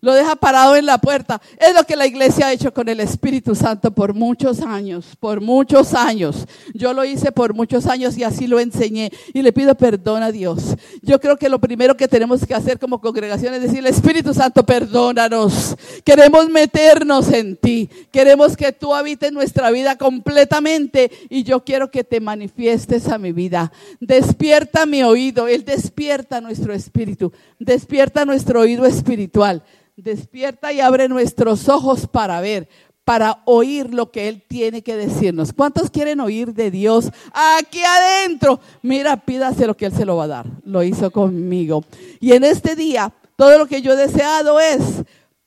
[0.00, 1.40] lo deja parado en la puerta.
[1.58, 5.40] Es lo que la iglesia ha hecho con el Espíritu Santo por muchos años, por
[5.40, 6.46] muchos años.
[6.72, 10.32] Yo lo hice por muchos años y así lo enseñé y le pido perdón a
[10.32, 10.76] Dios.
[11.02, 14.64] Yo creo que lo primero que tenemos que hacer como congregación es decirle, Espíritu Santo,
[14.64, 15.76] perdónanos.
[16.04, 17.90] Queremos meternos en ti.
[18.10, 23.32] Queremos que tú habites nuestra vida completamente y yo quiero que te manifiestes a mi
[23.32, 23.70] vida.
[24.00, 25.46] Despierta mi oído.
[25.46, 27.32] Él despierta nuestro espíritu.
[27.58, 29.62] Despierta nuestro oído espiritual
[30.02, 32.68] despierta y abre nuestros ojos para ver,
[33.04, 35.52] para oír lo que Él tiene que decirnos.
[35.52, 38.60] ¿Cuántos quieren oír de Dios aquí adentro?
[38.82, 40.46] Mira, pídase lo que Él se lo va a dar.
[40.64, 41.84] Lo hizo conmigo.
[42.20, 45.02] Y en este día, todo lo que yo he deseado es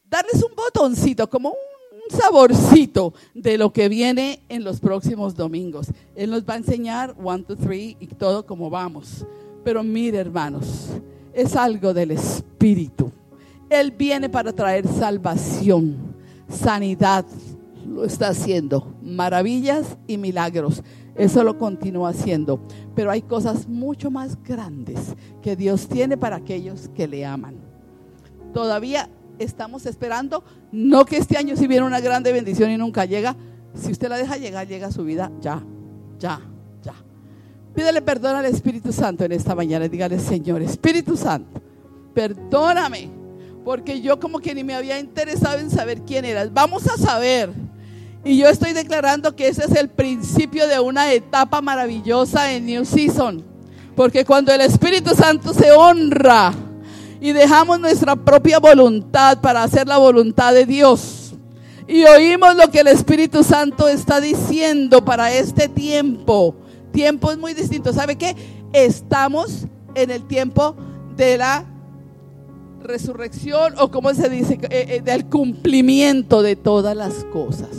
[0.10, 1.56] darles un botoncito, como un,
[2.10, 5.88] saborcito de lo que viene en los próximos domingos.
[6.16, 9.26] Él nos va a enseñar one, two, three y todo como vamos.
[9.64, 10.90] Pero mire, hermanos,
[11.34, 13.12] es algo del Espíritu.
[13.74, 16.16] Él viene para traer salvación,
[16.48, 17.26] sanidad.
[17.88, 18.96] Lo está haciendo.
[19.02, 20.84] Maravillas y milagros.
[21.16, 22.62] Eso lo continúa haciendo.
[22.96, 27.56] Pero hay cosas mucho más grandes que Dios tiene para aquellos que le aman.
[28.54, 29.10] Todavía
[29.40, 33.36] estamos esperando, no que este año si viene una grande bendición y nunca llega.
[33.74, 35.64] Si usted la deja llegar, llega a su vida ya,
[36.20, 36.40] ya,
[36.84, 36.94] ya.
[37.74, 39.88] Pídele perdón al Espíritu Santo en esta mañana.
[39.88, 41.60] Dígale, Señor, Espíritu Santo,
[42.14, 43.23] perdóname
[43.64, 46.54] porque yo como que ni me había interesado en saber quién eras.
[46.54, 47.52] Vamos a saber.
[48.26, 52.86] Y yo estoy declarando que ese es el principio de una etapa maravillosa en New
[52.86, 53.44] Season.
[53.96, 56.54] Porque cuando el Espíritu Santo se honra
[57.20, 61.24] y dejamos nuestra propia voluntad para hacer la voluntad de Dios
[61.88, 66.56] y oímos lo que el Espíritu Santo está diciendo para este tiempo,
[66.92, 67.92] tiempo es muy distinto.
[67.92, 68.36] ¿Sabe qué?
[68.72, 70.76] Estamos en el tiempo
[71.16, 71.66] de la
[72.84, 77.70] resurrección o como se dice, eh, eh, del cumplimiento de todas las cosas.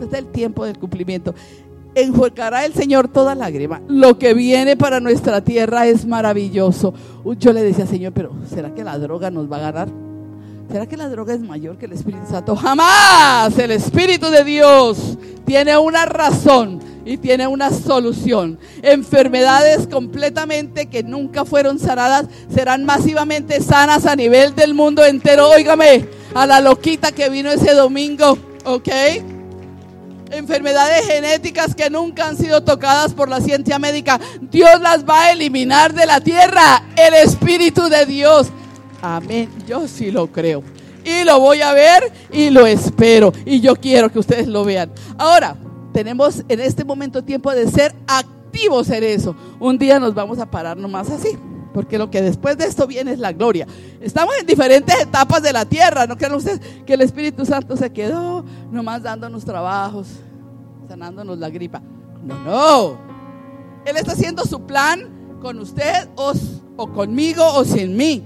[0.00, 1.34] Este es el tiempo del cumplimiento.
[1.94, 3.80] Enjuagará el Señor toda lágrima.
[3.88, 6.94] Lo que viene para nuestra tierra es maravilloso.
[7.38, 9.88] Yo le decía, Señor, pero ¿será que la droga nos va a ganar?
[10.70, 12.54] ¿Será que la droga es mayor que el Espíritu Santo?
[12.54, 13.58] Jamás.
[13.58, 16.78] El Espíritu de Dios tiene una razón
[17.08, 18.58] y tiene una solución.
[18.82, 25.48] Enfermedades completamente que nunca fueron sanadas serán masivamente sanas a nivel del mundo entero.
[25.48, 28.36] Óigame, a la loquita que vino ese domingo,
[28.66, 28.88] ¿ok?
[30.30, 34.20] Enfermedades genéticas que nunca han sido tocadas por la ciencia médica.
[34.42, 36.82] Dios las va a eliminar de la tierra.
[36.94, 38.48] El Espíritu de Dios.
[39.00, 39.48] Amén.
[39.66, 40.62] Yo sí lo creo.
[41.02, 43.32] Y lo voy a ver y lo espero.
[43.46, 44.90] Y yo quiero que ustedes lo vean.
[45.16, 45.56] Ahora,
[45.98, 49.34] tenemos en este momento tiempo de ser activos en eso.
[49.58, 51.36] Un día nos vamos a parar nomás así,
[51.74, 53.66] porque lo que después de esto viene es la gloria.
[54.00, 57.90] Estamos en diferentes etapas de la tierra, no crean ustedes que el Espíritu Santo se
[57.90, 60.06] quedó nomás dándonos trabajos,
[60.86, 61.82] sanándonos la gripa.
[62.22, 62.98] No, no.
[63.84, 65.00] Él está haciendo su plan
[65.42, 66.32] con usted o,
[66.76, 68.22] o conmigo o sin mí.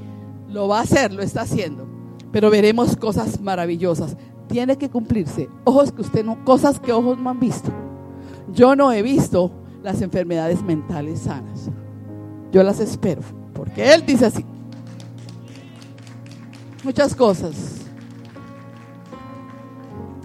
[0.47, 1.89] Lo va a hacer, lo está haciendo.
[2.33, 4.19] Pero veremos cosas maravillosas
[4.49, 5.49] tiene que cumplirse.
[5.65, 7.71] Ojos que usted no, cosas que ojos no han visto.
[8.53, 9.51] Yo no he visto
[9.83, 11.71] las enfermedades mentales sanas.
[12.51, 13.23] Yo las espero,
[13.55, 14.45] porque Él dice así.
[16.85, 17.55] Muchas cosas.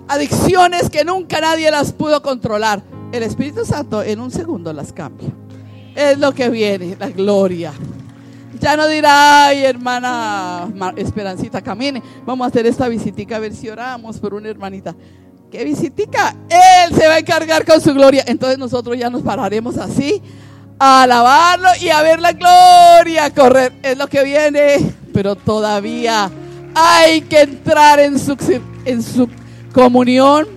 [0.07, 2.81] Adicciones que nunca nadie las pudo controlar.
[3.11, 5.29] El Espíritu Santo en un segundo las cambia.
[5.95, 7.73] Es lo que viene, la gloria.
[8.59, 12.01] Ya no dirá, hermana Esperancita, camine.
[12.25, 14.95] Vamos a hacer esta visitica a ver si oramos por una hermanita.
[15.51, 16.35] ¿Qué visitica?
[16.49, 18.23] Él se va a encargar con su gloria.
[18.27, 20.21] Entonces nosotros ya nos pararemos así
[20.79, 23.73] a alabarlo y a ver la gloria correr.
[23.83, 26.29] Es lo que viene, pero todavía
[26.73, 28.35] hay que entrar en su,
[28.85, 29.29] en su
[29.73, 30.47] comunión.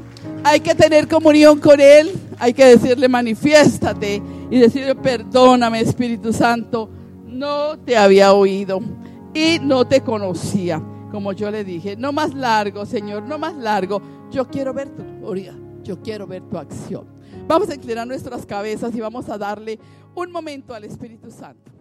[0.42, 2.12] Hay que tener comunión con Él.
[2.38, 6.88] Hay que decirle, manifiéstate y decirle, perdóname, Espíritu Santo
[7.30, 8.80] no te había oído
[9.34, 10.82] y no te conocía.
[11.10, 14.00] Como yo le dije, no más largo, Señor, no más largo.
[14.30, 17.06] Yo quiero ver tu gloria, yo quiero ver tu acción.
[17.46, 19.78] Vamos a inclinar nuestras cabezas y vamos a darle
[20.14, 21.79] un momento al Espíritu Santo.